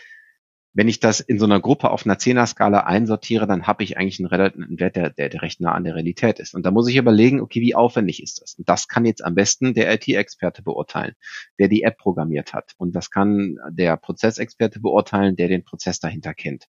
wenn 0.76 0.88
ich 0.88 0.98
das 0.98 1.20
in 1.20 1.38
so 1.38 1.44
einer 1.44 1.60
Gruppe 1.60 1.90
auf 1.90 2.04
einer 2.04 2.18
Zehner-Skala 2.18 2.80
einsortiere, 2.80 3.46
dann 3.46 3.68
habe 3.68 3.84
ich 3.84 3.96
eigentlich 3.96 4.18
einen, 4.18 4.26
relativen 4.26 4.80
Wert, 4.80 4.96
der, 4.96 5.10
der, 5.10 5.28
der 5.28 5.42
recht 5.42 5.60
nah 5.60 5.72
an 5.72 5.84
der 5.84 5.94
Realität 5.94 6.40
ist. 6.40 6.52
Und 6.52 6.66
da 6.66 6.72
muss 6.72 6.88
ich 6.88 6.96
überlegen, 6.96 7.40
okay, 7.40 7.60
wie 7.60 7.76
aufwendig 7.76 8.20
ist 8.20 8.42
das? 8.42 8.54
Und 8.54 8.68
das 8.68 8.88
kann 8.88 9.04
jetzt 9.04 9.24
am 9.24 9.36
besten 9.36 9.74
der 9.74 9.94
IT-Experte 9.94 10.62
beurteilen, 10.62 11.14
der 11.60 11.68
die 11.68 11.84
App 11.84 11.96
programmiert 11.96 12.52
hat. 12.52 12.72
Und 12.76 12.96
das 12.96 13.12
kann 13.12 13.56
der 13.70 13.96
Prozessexperte 13.96 14.80
beurteilen, 14.80 15.36
der 15.36 15.46
den 15.46 15.64
Prozess 15.64 16.00
dahinter 16.00 16.34
kennt. 16.34 16.66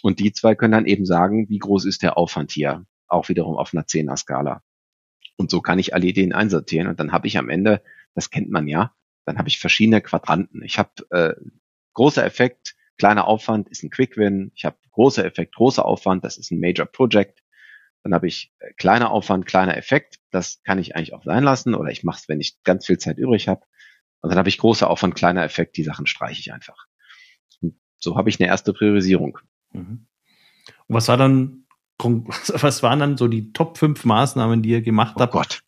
Und 0.00 0.18
die 0.18 0.32
zwei 0.32 0.54
können 0.54 0.72
dann 0.72 0.86
eben 0.86 1.04
sagen, 1.04 1.46
wie 1.50 1.58
groß 1.58 1.84
ist 1.84 2.02
der 2.02 2.16
Aufwand 2.16 2.52
hier? 2.52 2.86
Auch 3.06 3.28
wiederum 3.28 3.56
auf 3.56 3.74
einer 3.74 3.86
Zehner-Skala. 3.86 4.62
Und 5.36 5.50
so 5.50 5.60
kann 5.60 5.78
ich 5.78 5.94
alle 5.94 6.06
Ideen 6.06 6.32
einsortieren 6.32 6.88
und 6.88 6.98
dann 6.98 7.12
habe 7.12 7.26
ich 7.26 7.38
am 7.38 7.48
Ende, 7.48 7.82
das 8.14 8.30
kennt 8.30 8.50
man 8.50 8.66
ja, 8.68 8.94
dann 9.26 9.38
habe 9.38 9.48
ich 9.48 9.58
verschiedene 9.58 10.00
Quadranten. 10.00 10.62
Ich 10.62 10.78
habe 10.78 10.90
äh, 11.10 11.34
großer 11.92 12.24
Effekt, 12.24 12.74
kleiner 12.96 13.26
Aufwand 13.26 13.68
ist 13.68 13.82
ein 13.82 13.90
Quick 13.90 14.16
Win. 14.16 14.52
Ich 14.54 14.64
habe 14.64 14.76
großer 14.92 15.24
Effekt, 15.24 15.54
großer 15.54 15.84
Aufwand, 15.84 16.24
das 16.24 16.38
ist 16.38 16.50
ein 16.50 16.60
Major 16.60 16.86
Project. 16.86 17.42
Dann 18.02 18.14
habe 18.14 18.28
ich 18.28 18.52
äh, 18.60 18.72
kleiner 18.74 19.10
Aufwand, 19.10 19.46
kleiner 19.46 19.76
Effekt. 19.76 20.18
Das 20.30 20.62
kann 20.62 20.78
ich 20.78 20.96
eigentlich 20.96 21.12
auch 21.12 21.24
sein 21.24 21.44
lassen 21.44 21.74
oder 21.74 21.90
ich 21.90 22.04
mache 22.04 22.20
es, 22.20 22.28
wenn 22.28 22.40
ich 22.40 22.62
ganz 22.62 22.86
viel 22.86 22.98
Zeit 22.98 23.18
übrig 23.18 23.48
habe. 23.48 23.62
Und 24.20 24.30
dann 24.30 24.38
habe 24.38 24.48
ich 24.48 24.58
großer 24.58 24.88
Aufwand, 24.88 25.14
kleiner 25.14 25.44
Effekt. 25.44 25.76
Die 25.76 25.84
Sachen 25.84 26.06
streiche 26.06 26.40
ich 26.40 26.52
einfach. 26.52 26.86
Und 27.60 27.76
so 27.98 28.16
habe 28.16 28.30
ich 28.30 28.40
eine 28.40 28.48
erste 28.48 28.72
Priorisierung. 28.72 29.38
Mhm. 29.72 30.06
Und 30.86 30.94
was 30.94 31.08
war 31.08 31.16
dann 31.16 31.65
was 32.00 32.82
waren 32.82 32.98
dann 32.98 33.16
so 33.16 33.28
die 33.28 33.52
Top 33.52 33.78
5 33.78 34.04
Maßnahmen, 34.04 34.62
die 34.62 34.70
ihr 34.70 34.82
gemacht 34.82 35.14
oh 35.16 35.20
habt? 35.20 35.32
Gott. 35.32 35.60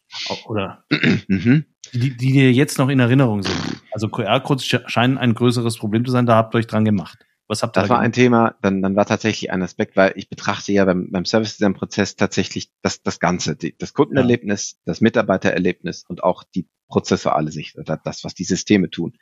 Oder 0.47 0.85
mhm. 1.29 1.65
die, 1.93 2.17
die 2.17 2.33
dir 2.33 2.53
jetzt 2.53 2.79
noch 2.79 2.89
in 2.89 3.01
Erinnerung 3.01 3.43
sind? 3.43 3.83
Also 3.93 4.09
QR-Codes 4.09 4.65
scheinen 4.65 5.19
ein 5.19 5.35
größeres 5.35 5.79
Problem 5.79 6.05
zu 6.05 6.13
sein, 6.13 6.27
da 6.27 6.37
habt 6.37 6.55
ihr 6.55 6.59
euch 6.59 6.67
dran 6.67 6.85
gemacht. 6.85 7.19
Was 7.49 7.63
habt 7.63 7.77
ihr 7.77 7.81
das 7.81 7.89
da 7.89 7.95
war 7.95 8.01
ein 8.01 8.13
Thema, 8.13 8.57
dann, 8.61 8.83
dann 8.83 8.95
war 8.95 9.07
tatsächlich 9.07 9.51
ein 9.51 9.63
Aspekt, 9.63 9.97
weil 9.97 10.13
ich 10.17 10.29
betrachte 10.29 10.71
ja 10.73 10.85
beim, 10.85 11.11
beim 11.11 11.25
Service 11.25 11.57
Design 11.57 11.73
Prozess 11.73 12.15
tatsächlich 12.15 12.71
das, 12.83 13.03
das 13.03 13.21
Ganze, 13.21 13.57
die, 13.57 13.75
das 13.77 13.95
Kundenerlebnis, 13.95 14.73
ja. 14.73 14.79
das 14.85 15.01
Mitarbeitererlebnis 15.01 16.05
und 16.07 16.23
auch 16.23 16.45
die 16.45 16.69
prozessuale 16.89 17.51
Sicht, 17.51 17.79
oder 17.79 17.99
das, 18.03 18.23
was 18.25 18.35
die 18.35 18.45
Systeme 18.45 18.91
tun. 18.91 19.15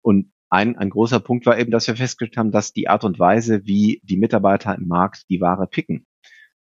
Und 0.00 0.32
ein, 0.48 0.76
ein 0.76 0.90
großer 0.90 1.18
Punkt 1.18 1.46
war 1.46 1.58
eben, 1.58 1.72
dass 1.72 1.88
wir 1.88 1.96
festgestellt 1.96 2.36
haben, 2.36 2.52
dass 2.52 2.72
die 2.72 2.88
Art 2.88 3.04
und 3.04 3.18
Weise, 3.18 3.64
wie 3.64 4.00
die 4.04 4.16
Mitarbeiter 4.16 4.76
im 4.76 4.86
Markt 4.86 5.24
die 5.28 5.40
Ware 5.40 5.66
picken, 5.66 6.06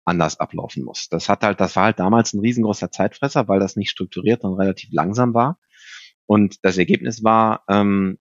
anders 0.06 0.40
ablaufen 0.40 0.84
muss. 0.84 1.10
Das 1.10 1.30
hat 1.30 1.44
halt, 1.44 1.60
das 1.60 1.76
war 1.76 1.86
halt 1.86 2.00
damals 2.00 2.34
ein 2.34 2.40
riesengroßer 2.40 2.92
Zeitfresser, 2.92 3.48
weil 3.48 3.60
das 3.60 3.76
nicht 3.76 3.90
strukturiert 3.90 4.44
und 4.44 4.54
relativ 4.54 4.90
langsam 4.92 5.34
war. 5.34 5.60
Und 6.26 6.58
das 6.64 6.78
Ergebnis 6.78 7.24
war, 7.24 7.64
ähm, 7.68 8.18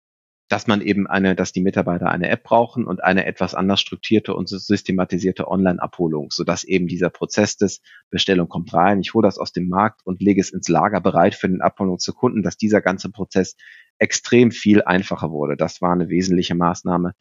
dass 0.49 0.69
man 0.69 0.81
eben 0.81 1.07
eine, 1.09 1.35
dass 1.35 1.53
die 1.53 1.61
Mitarbeiter 1.61 2.09
eine 2.09 2.29
App 2.29 2.45
brauchen 2.45 2.87
und 2.87 3.03
eine 3.03 3.27
etwas 3.27 3.55
anders 3.55 3.81
strukturierte 3.81 4.33
und 4.35 4.49
systematisierte 4.49 5.49
Online-Abholung, 5.49 6.31
sodass 6.31 6.63
eben 6.63 6.87
dieser 6.87 7.11
Prozess 7.11 7.57
des 7.57 7.81
Bestellung 8.11 8.49
kommt 8.49 8.73
rein, 8.73 9.01
ich 9.01 9.13
hole 9.13 9.27
das 9.27 9.39
aus 9.39 9.53
dem 9.53 9.69
Markt 9.69 10.03
und 10.05 10.23
lege 10.23 10.41
es 10.41 10.51
ins 10.51 10.69
Lager 10.69 11.01
bereit 11.01 11.35
für 11.35 11.49
den 11.49 11.63
Abholung 11.63 11.99
zu 11.99 12.13
Kunden, 12.13 12.43
dass 12.43 12.57
dieser 12.57 12.81
ganze 12.81 13.11
Prozess 13.11 13.57
extrem 13.99 14.53
viel 14.53 14.83
einfacher 14.83 15.31
wurde. 15.31 15.57
Das 15.57 15.83
war 15.83 15.93
eine 15.93 16.09
wesentliche 16.09 16.55
Maßnahme, 16.55 17.15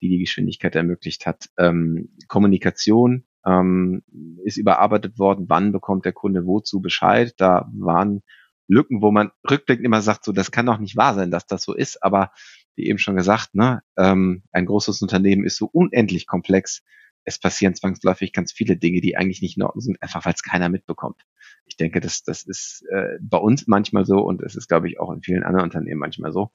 die 0.00 0.08
die 0.08 0.18
Geschwindigkeit 0.18 0.74
ermöglicht 0.76 1.26
hat. 1.26 1.50
Ähm, 1.58 2.16
Kommunikation 2.26 3.26
ähm, 3.46 4.02
ist 4.44 4.56
überarbeitet 4.56 5.18
worden, 5.18 5.46
wann 5.48 5.72
bekommt 5.72 6.04
der 6.04 6.12
Kunde 6.12 6.46
wozu 6.46 6.80
Bescheid. 6.80 7.34
Da 7.38 7.70
waren 7.72 8.22
Lücken, 8.68 9.00
wo 9.00 9.12
man 9.12 9.30
rückblickend 9.48 9.86
immer 9.86 10.02
sagt, 10.02 10.24
so 10.24 10.32
das 10.32 10.50
kann 10.50 10.66
doch 10.66 10.78
nicht 10.78 10.96
wahr 10.96 11.14
sein, 11.14 11.30
dass 11.30 11.46
das 11.46 11.62
so 11.62 11.74
ist, 11.74 12.02
aber 12.02 12.32
wie 12.74 12.86
eben 12.86 12.98
schon 12.98 13.16
gesagt, 13.16 13.54
ne, 13.54 13.82
ähm, 13.96 14.42
ein 14.52 14.66
großes 14.66 15.00
Unternehmen 15.02 15.44
ist 15.44 15.56
so 15.56 15.66
unendlich 15.72 16.26
komplex. 16.26 16.82
Es 17.24 17.38
passieren 17.38 17.74
zwangsläufig 17.74 18.32
ganz 18.32 18.52
viele 18.52 18.76
Dinge, 18.76 19.00
die 19.00 19.16
eigentlich 19.16 19.42
nicht 19.42 19.56
in 19.56 19.62
Ordnung 19.62 19.80
sind, 19.80 20.02
einfach 20.02 20.24
weil 20.24 20.34
es 20.34 20.42
keiner 20.42 20.68
mitbekommt. 20.68 21.22
Ich 21.64 21.76
denke, 21.76 22.00
das, 22.00 22.22
das 22.22 22.42
ist 22.42 22.84
äh, 22.90 23.18
bei 23.20 23.38
uns 23.38 23.66
manchmal 23.66 24.04
so 24.04 24.18
und 24.18 24.42
es 24.42 24.54
ist, 24.54 24.68
glaube 24.68 24.88
ich, 24.88 25.00
auch 25.00 25.12
in 25.12 25.22
vielen 25.22 25.42
anderen 25.42 25.64
Unternehmen 25.64 26.00
manchmal 26.00 26.32
so. 26.32 26.50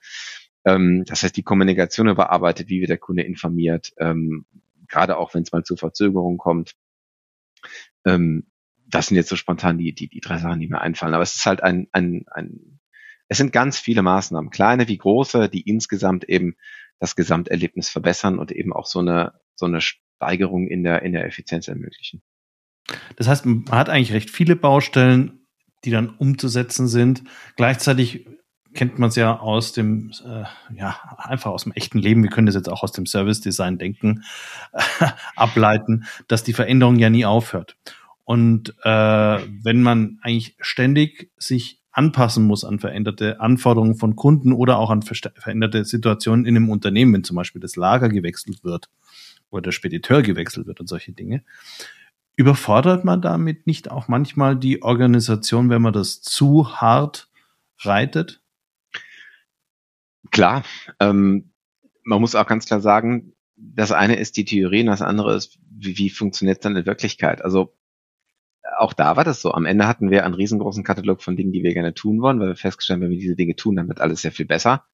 Ähm, 0.63 1.03
das 1.05 1.23
heißt, 1.23 1.35
die 1.35 1.43
Kommunikation 1.43 2.07
überarbeitet, 2.07 2.69
wie 2.69 2.81
wird 2.81 2.89
der 2.89 2.97
Kunde 2.97 3.23
informiert, 3.23 3.93
ähm, 3.97 4.45
gerade 4.87 5.17
auch 5.17 5.33
wenn 5.33 5.43
es 5.43 5.51
mal 5.51 5.63
zu 5.63 5.75
Verzögerungen 5.75 6.37
kommt. 6.37 6.75
Ähm, 8.05 8.47
das 8.87 9.07
sind 9.07 9.17
jetzt 9.17 9.29
so 9.29 9.35
spontan 9.35 9.77
die, 9.77 9.93
die, 9.93 10.09
die 10.09 10.19
drei 10.19 10.37
Sachen, 10.37 10.59
die 10.59 10.67
mir 10.67 10.81
einfallen. 10.81 11.13
Aber 11.13 11.23
es 11.23 11.35
ist 11.35 11.45
halt 11.45 11.63
ein, 11.63 11.87
ein, 11.91 12.25
ein 12.31 12.79
es 13.27 13.37
sind 13.37 13.53
ganz 13.53 13.79
viele 13.79 14.01
Maßnahmen, 14.01 14.49
kleine 14.49 14.89
wie 14.89 14.97
große, 14.97 15.47
die 15.47 15.61
insgesamt 15.61 16.25
eben 16.25 16.55
das 16.99 17.15
Gesamterlebnis 17.15 17.89
verbessern 17.89 18.37
und 18.37 18.51
eben 18.51 18.73
auch 18.73 18.85
so 18.85 18.99
eine, 18.99 19.33
so 19.55 19.65
eine 19.65 19.79
Steigerung 19.79 20.67
in 20.67 20.83
der, 20.83 21.01
in 21.03 21.13
der 21.13 21.25
Effizienz 21.25 21.67
ermöglichen. 21.67 22.21
Das 23.15 23.27
heißt, 23.27 23.45
man 23.45 23.65
hat 23.71 23.89
eigentlich 23.89 24.11
recht 24.11 24.29
viele 24.29 24.57
Baustellen, 24.57 25.47
die 25.85 25.91
dann 25.91 26.09
umzusetzen 26.09 26.87
sind. 26.87 27.23
Gleichzeitig 27.55 28.27
kennt 28.73 28.99
man 28.99 29.09
es 29.09 29.15
ja 29.15 29.39
aus 29.39 29.73
dem, 29.73 30.11
äh, 30.25 30.43
ja, 30.75 30.95
einfach 31.17 31.51
aus 31.51 31.63
dem 31.63 31.73
echten 31.73 31.99
Leben. 31.99 32.23
Wir 32.23 32.29
können 32.29 32.47
das 32.47 32.55
jetzt 32.55 32.69
auch 32.69 32.83
aus 32.83 32.91
dem 32.91 33.05
Service 33.05 33.41
Design 33.41 33.77
denken, 33.77 34.23
ableiten, 35.35 36.05
dass 36.27 36.43
die 36.43 36.53
Veränderung 36.53 36.97
ja 36.97 37.09
nie 37.09 37.25
aufhört. 37.25 37.77
Und 38.23 38.75
äh, 38.83 39.39
wenn 39.63 39.81
man 39.81 40.19
eigentlich 40.21 40.55
ständig 40.61 41.31
sich 41.37 41.81
anpassen 41.91 42.45
muss 42.45 42.63
an 42.63 42.79
veränderte 42.79 43.41
Anforderungen 43.41 43.95
von 43.95 44.15
Kunden 44.15 44.53
oder 44.53 44.77
auch 44.77 44.89
an 44.89 45.01
veränderte 45.01 45.83
Situationen 45.83 46.45
in 46.45 46.55
einem 46.55 46.69
Unternehmen, 46.69 47.13
wenn 47.13 47.23
zum 47.23 47.35
Beispiel 47.35 47.61
das 47.61 47.75
Lager 47.75 48.09
gewechselt 48.09 48.63
wird 48.63 48.89
oder 49.49 49.63
der 49.63 49.71
Spediteur 49.71 50.21
gewechselt 50.21 50.67
wird 50.67 50.79
und 50.79 50.87
solche 50.87 51.11
Dinge. 51.11 51.43
Überfordert 52.37 53.03
man 53.03 53.21
damit 53.21 53.67
nicht 53.67 53.91
auch 53.91 54.07
manchmal 54.07 54.55
die 54.55 54.81
Organisation, 54.81 55.69
wenn 55.69 55.81
man 55.81 55.93
das 55.93 56.21
zu 56.21 56.75
hart 56.79 57.29
reitet? 57.79 58.40
Klar, 60.31 60.63
ähm, 60.99 61.51
man 62.03 62.21
muss 62.21 62.35
auch 62.35 62.47
ganz 62.47 62.65
klar 62.65 62.81
sagen, 62.81 63.33
das 63.55 63.91
eine 63.91 64.15
ist 64.15 64.37
die 64.37 64.45
Theorie 64.45 64.81
und 64.81 64.87
das 64.87 65.01
andere 65.01 65.35
ist, 65.35 65.59
wie, 65.69 65.97
wie 65.97 66.09
funktioniert 66.09 66.57
es 66.57 66.61
dann 66.61 66.75
in 66.75 66.85
Wirklichkeit? 66.85 67.43
Also 67.43 67.75
auch 68.77 68.93
da 68.93 69.17
war 69.17 69.23
das 69.23 69.41
so. 69.41 69.51
Am 69.51 69.65
Ende 69.65 69.87
hatten 69.87 70.09
wir 70.09 70.25
einen 70.25 70.33
riesengroßen 70.33 70.83
Katalog 70.83 71.21
von 71.21 71.35
Dingen, 71.35 71.51
die 71.51 71.63
wir 71.63 71.73
gerne 71.73 71.93
tun 71.93 72.21
wollen, 72.21 72.39
weil 72.39 72.49
wir 72.49 72.55
festgestellt 72.55 72.97
haben, 72.97 73.03
wenn 73.03 73.11
wir 73.11 73.19
diese 73.19 73.35
Dinge 73.35 73.55
tun, 73.55 73.75
dann 73.75 73.87
wird 73.87 74.01
alles 74.01 74.21
sehr 74.21 74.31
viel 74.31 74.45
besser. 74.45 74.85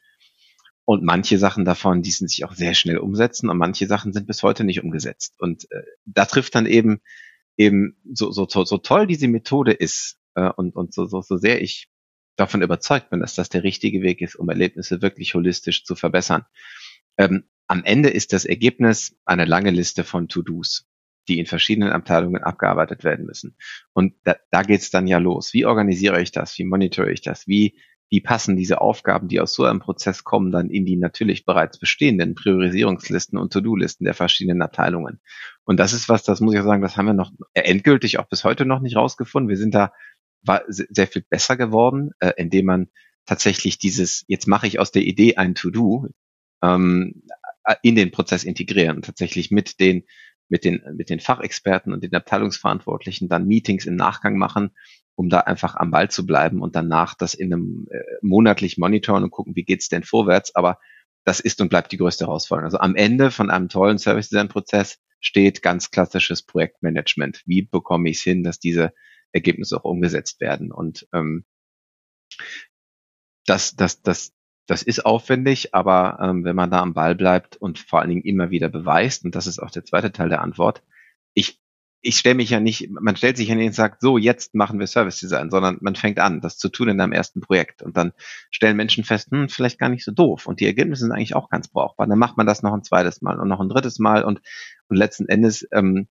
Und 0.83 1.03
manche 1.03 1.37
Sachen 1.37 1.65
davon, 1.65 2.01
die 2.01 2.11
sind 2.11 2.29
sich 2.29 2.45
auch 2.45 2.53
sehr 2.53 2.73
schnell 2.73 2.97
umsetzen 2.97 3.49
und 3.49 3.57
manche 3.57 3.87
Sachen 3.87 4.13
sind 4.13 4.25
bis 4.25 4.41
heute 4.41 4.63
nicht 4.63 4.83
umgesetzt. 4.83 5.35
Und 5.39 5.69
äh, 5.71 5.83
da 6.05 6.25
trifft 6.25 6.55
dann 6.55 6.65
eben 6.65 7.01
eben 7.57 7.97
so, 8.13 8.31
so, 8.31 8.47
so, 8.47 8.63
so 8.63 8.77
toll 8.77 9.07
diese 9.07 9.27
Methode 9.27 9.73
ist 9.73 10.17
äh, 10.35 10.49
und, 10.55 10.75
und 10.75 10.93
so, 10.93 11.05
so, 11.05 11.21
so 11.21 11.37
sehr 11.37 11.61
ich 11.61 11.89
davon 12.37 12.61
überzeugt 12.61 13.09
bin, 13.09 13.19
dass 13.19 13.35
das 13.35 13.49
der 13.49 13.63
richtige 13.63 14.01
Weg 14.01 14.21
ist, 14.21 14.35
um 14.35 14.47
Erlebnisse 14.49 15.01
wirklich 15.01 15.33
holistisch 15.33 15.83
zu 15.83 15.95
verbessern. 15.95 16.45
Ähm, 17.17 17.43
am 17.67 17.83
Ende 17.83 18.09
ist 18.09 18.31
das 18.31 18.45
Ergebnis 18.45 19.17
eine 19.25 19.45
lange 19.45 19.71
Liste 19.71 20.03
von 20.03 20.29
To-Dos 20.29 20.87
die 21.27 21.39
in 21.39 21.45
verschiedenen 21.45 21.91
Abteilungen 21.91 22.43
abgearbeitet 22.43 23.03
werden 23.03 23.25
müssen. 23.25 23.55
Und 23.93 24.13
da, 24.23 24.35
da 24.51 24.61
geht's 24.61 24.91
dann 24.91 25.07
ja 25.07 25.17
los. 25.17 25.53
Wie 25.53 25.65
organisiere 25.65 26.21
ich 26.21 26.31
das? 26.31 26.57
Wie 26.57 26.63
monitore 26.63 27.11
ich 27.11 27.21
das? 27.21 27.47
Wie, 27.47 27.77
wie 28.09 28.21
passen 28.21 28.55
diese 28.55 28.79
Aufgaben, 28.79 29.27
die 29.27 29.41
aus 29.41 29.53
so 29.53 29.65
einem 29.65 29.79
Prozess 29.79 30.23
kommen, 30.23 30.51
dann 30.51 30.69
in 30.69 30.85
die 30.85 30.95
natürlich 30.95 31.45
bereits 31.45 31.77
bestehenden 31.79 32.35
Priorisierungslisten 32.35 33.37
und 33.37 33.51
To-Do-Listen 33.51 34.05
der 34.05 34.13
verschiedenen 34.13 34.61
Abteilungen? 34.61 35.19
Und 35.65 35.79
das 35.79 35.91
ist 35.91 36.07
was, 36.07 36.23
das 36.23 36.39
muss 36.39 36.53
ich 36.53 36.61
sagen, 36.61 36.81
das 36.81 36.95
haben 36.95 37.07
wir 37.07 37.13
noch 37.13 37.31
endgültig 37.53 38.19
auch 38.19 38.29
bis 38.29 38.45
heute 38.45 38.65
noch 38.65 38.79
nicht 38.79 38.95
rausgefunden. 38.95 39.49
Wir 39.49 39.57
sind 39.57 39.75
da 39.75 39.91
war 40.47 40.63
sehr 40.67 41.07
viel 41.07 41.23
besser 41.29 41.57
geworden, 41.57 42.11
äh, 42.19 42.31
indem 42.37 42.65
man 42.65 42.87
tatsächlich 43.25 43.77
dieses, 43.77 44.23
jetzt 44.27 44.47
mache 44.47 44.67
ich 44.67 44.79
aus 44.79 44.91
der 44.91 45.03
Idee 45.03 45.35
ein 45.35 45.55
To-Do, 45.55 46.07
ähm, 46.63 47.23
in 47.81 47.95
den 47.95 48.11
Prozess 48.11 48.43
integrieren 48.45 48.95
und 48.95 49.05
tatsächlich 49.05 49.51
mit 49.51 49.79
den 49.79 50.05
mit 50.49 50.63
den, 50.63 50.81
mit 50.95 51.09
den 51.09 51.19
Fachexperten 51.19 51.93
und 51.93 52.03
den 52.03 52.13
Abteilungsverantwortlichen 52.15 53.27
dann 53.27 53.47
Meetings 53.47 53.85
im 53.85 53.95
Nachgang 53.95 54.37
machen, 54.37 54.71
um 55.15 55.29
da 55.29 55.41
einfach 55.41 55.75
am 55.75 55.91
Ball 55.91 56.09
zu 56.09 56.25
bleiben 56.25 56.61
und 56.61 56.75
danach 56.75 57.15
das 57.15 57.33
in 57.33 57.53
einem 57.53 57.87
äh, 57.89 57.99
monatlich 58.21 58.77
monitoren 58.77 59.23
und 59.23 59.31
gucken, 59.31 59.55
wie 59.55 59.63
geht's 59.63 59.89
denn 59.89 60.03
vorwärts. 60.03 60.55
Aber 60.55 60.79
das 61.23 61.39
ist 61.39 61.59
und 61.59 61.69
bleibt 61.69 61.91
die 61.91 61.97
größte 61.97 62.25
Herausforderung. 62.25 62.65
Also 62.65 62.79
am 62.79 62.95
Ende 62.95 63.31
von 63.31 63.49
einem 63.49 63.67
tollen 63.67 63.97
Service 63.97 64.29
Design 64.29 64.47
Prozess 64.47 64.99
steht 65.19 65.61
ganz 65.61 65.91
klassisches 65.91 66.43
Projektmanagement. 66.43 67.41
Wie 67.45 67.63
bekomme 67.63 68.09
ich 68.09 68.17
es 68.17 68.23
hin, 68.23 68.43
dass 68.43 68.59
diese 68.59 68.93
Ergebnisse 69.31 69.77
auch 69.77 69.85
umgesetzt 69.85 70.39
werden? 70.41 70.71
Und 70.71 71.07
ähm, 71.13 71.45
das, 73.45 73.75
das, 73.75 74.01
das, 74.01 74.33
das 74.67 74.83
ist 74.83 75.05
aufwendig, 75.05 75.73
aber 75.73 76.19
ähm, 76.21 76.43
wenn 76.43 76.55
man 76.55 76.69
da 76.69 76.81
am 76.81 76.93
Ball 76.93 77.15
bleibt 77.15 77.55
und 77.55 77.79
vor 77.79 78.01
allen 78.01 78.09
Dingen 78.09 78.23
immer 78.23 78.49
wieder 78.49 78.69
beweist, 78.69 79.23
und 79.25 79.35
das 79.35 79.47
ist 79.47 79.59
auch 79.59 79.71
der 79.71 79.85
zweite 79.85 80.11
Teil 80.11 80.29
der 80.29 80.41
Antwort, 80.41 80.83
ich, 81.33 81.59
ich 82.01 82.17
stelle 82.17 82.35
mich 82.35 82.49
ja 82.49 82.59
nicht, 82.59 82.89
man 82.89 83.15
stellt 83.15 83.37
sich 83.37 83.47
ja 83.47 83.55
nicht 83.55 83.67
und 83.67 83.73
sagt, 83.73 84.01
so, 84.01 84.17
jetzt 84.17 84.53
machen 84.53 84.79
wir 84.79 84.87
Service 84.87 85.19
Design, 85.19 85.49
sondern 85.49 85.77
man 85.81 85.95
fängt 85.95 86.19
an, 86.19 86.41
das 86.41 86.57
zu 86.57 86.69
tun 86.69 86.89
in 86.89 86.99
einem 86.99 87.13
ersten 87.13 87.41
Projekt. 87.41 87.81
Und 87.81 87.95
dann 87.95 88.11
stellen 88.51 88.77
Menschen 88.77 89.03
fest, 89.03 89.29
hm, 89.31 89.49
vielleicht 89.49 89.79
gar 89.79 89.89
nicht 89.89 90.03
so 90.03 90.11
doof. 90.11 90.47
Und 90.47 90.59
die 90.59 90.65
Ergebnisse 90.65 91.03
sind 91.03 91.11
eigentlich 91.11 91.35
auch 91.35 91.49
ganz 91.49 91.69
brauchbar. 91.69 92.07
Dann 92.07 92.19
macht 92.19 92.37
man 92.37 92.45
das 92.45 92.61
noch 92.61 92.73
ein 92.73 92.83
zweites 92.83 93.21
Mal 93.21 93.39
und 93.39 93.47
noch 93.47 93.61
ein 93.61 93.69
drittes 93.69 93.99
Mal 93.99 94.23
und, 94.23 94.41
und 94.89 94.97
letzten 94.97 95.27
Endes 95.27 95.67
ähm, 95.71 96.07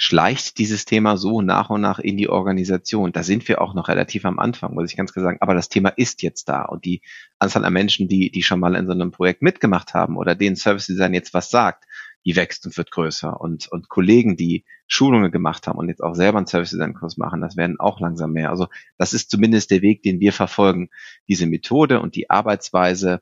schleicht 0.00 0.58
dieses 0.58 0.84
Thema 0.84 1.16
so 1.16 1.42
nach 1.42 1.70
und 1.70 1.80
nach 1.80 1.98
in 1.98 2.16
die 2.16 2.28
Organisation. 2.28 3.12
Da 3.12 3.24
sind 3.24 3.46
wir 3.48 3.60
auch 3.60 3.74
noch 3.74 3.88
relativ 3.88 4.24
am 4.24 4.38
Anfang, 4.38 4.72
muss 4.72 4.90
ich 4.90 4.96
ganz 4.96 5.12
klar 5.12 5.24
sagen. 5.24 5.38
Aber 5.40 5.54
das 5.54 5.68
Thema 5.68 5.88
ist 5.88 6.22
jetzt 6.22 6.48
da 6.48 6.62
und 6.62 6.84
die 6.84 7.02
Anzahl 7.40 7.64
an 7.64 7.72
Menschen, 7.72 8.06
die, 8.08 8.30
die 8.30 8.44
schon 8.44 8.60
mal 8.60 8.76
in 8.76 8.86
so 8.86 8.92
einem 8.92 9.10
Projekt 9.10 9.42
mitgemacht 9.42 9.94
haben 9.94 10.16
oder 10.16 10.36
denen 10.36 10.54
Service 10.54 10.86
Design 10.86 11.14
jetzt 11.14 11.34
was 11.34 11.50
sagt, 11.50 11.84
die 12.24 12.36
wächst 12.36 12.64
und 12.64 12.76
wird 12.76 12.92
größer. 12.92 13.40
Und, 13.40 13.66
und 13.66 13.88
Kollegen, 13.88 14.36
die 14.36 14.64
Schulungen 14.86 15.32
gemacht 15.32 15.66
haben 15.66 15.78
und 15.78 15.88
jetzt 15.88 16.02
auch 16.02 16.14
selber 16.14 16.38
einen 16.38 16.46
Service 16.46 16.70
Design 16.70 16.94
Kurs 16.94 17.16
machen, 17.16 17.40
das 17.40 17.56
werden 17.56 17.80
auch 17.80 17.98
langsam 17.98 18.32
mehr. 18.32 18.50
Also 18.50 18.68
das 18.98 19.12
ist 19.12 19.30
zumindest 19.30 19.72
der 19.72 19.82
Weg, 19.82 20.04
den 20.04 20.20
wir 20.20 20.32
verfolgen. 20.32 20.90
Diese 21.26 21.46
Methode 21.46 22.00
und 22.00 22.14
die 22.14 22.30
Arbeitsweise 22.30 23.20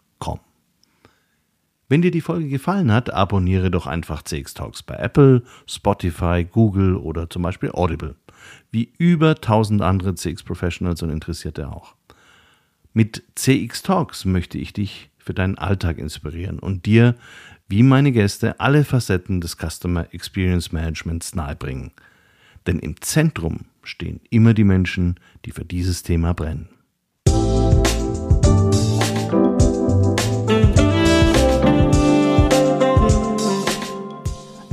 Wenn 1.89 2.03
dir 2.03 2.11
die 2.11 2.21
Folge 2.21 2.49
gefallen 2.49 2.91
hat, 2.91 3.13
abonniere 3.13 3.71
doch 3.71 3.87
einfach 3.87 4.23
CX 4.23 4.55
Talks 4.55 4.83
bei 4.83 4.97
Apple, 4.97 5.43
Spotify, 5.69 6.45
Google 6.45 6.97
oder 6.97 7.31
zum 7.31 7.43
Beispiel 7.43 7.71
Audible. 7.71 8.17
Wie 8.73 8.93
über 8.99 9.37
tausend 9.37 9.83
andere 9.83 10.15
CX 10.15 10.43
Professionals 10.43 11.03
und 11.03 11.11
Interessierte 11.11 11.71
auch. 11.71 11.95
Mit 12.93 13.23
CX 13.35 13.83
Talks 13.83 14.25
möchte 14.25 14.59
ich 14.59 14.73
dich 14.73 15.11
für 15.19 15.35
deinen 15.35 15.59
Alltag 15.59 15.99
inspirieren 15.99 16.59
und 16.59 16.87
dir, 16.87 17.15
wie 17.69 17.83
meine 17.83 18.13
Gäste, 18.13 18.59
alle 18.59 18.85
Facetten 18.85 19.41
des 19.41 19.57
Customer 19.57 20.13
Experience 20.13 20.73
Managements 20.73 21.35
nahebringen. 21.35 21.93
Denn 22.67 22.79
im 22.79 23.01
Zentrum 23.01 23.67
stehen 23.83 24.21
immer 24.31 24.55
die 24.55 24.65
Menschen, 24.65 25.21
die 25.45 25.53
für 25.53 25.65
dieses 25.65 26.03
Thema 26.03 26.33
brennen. 26.33 26.69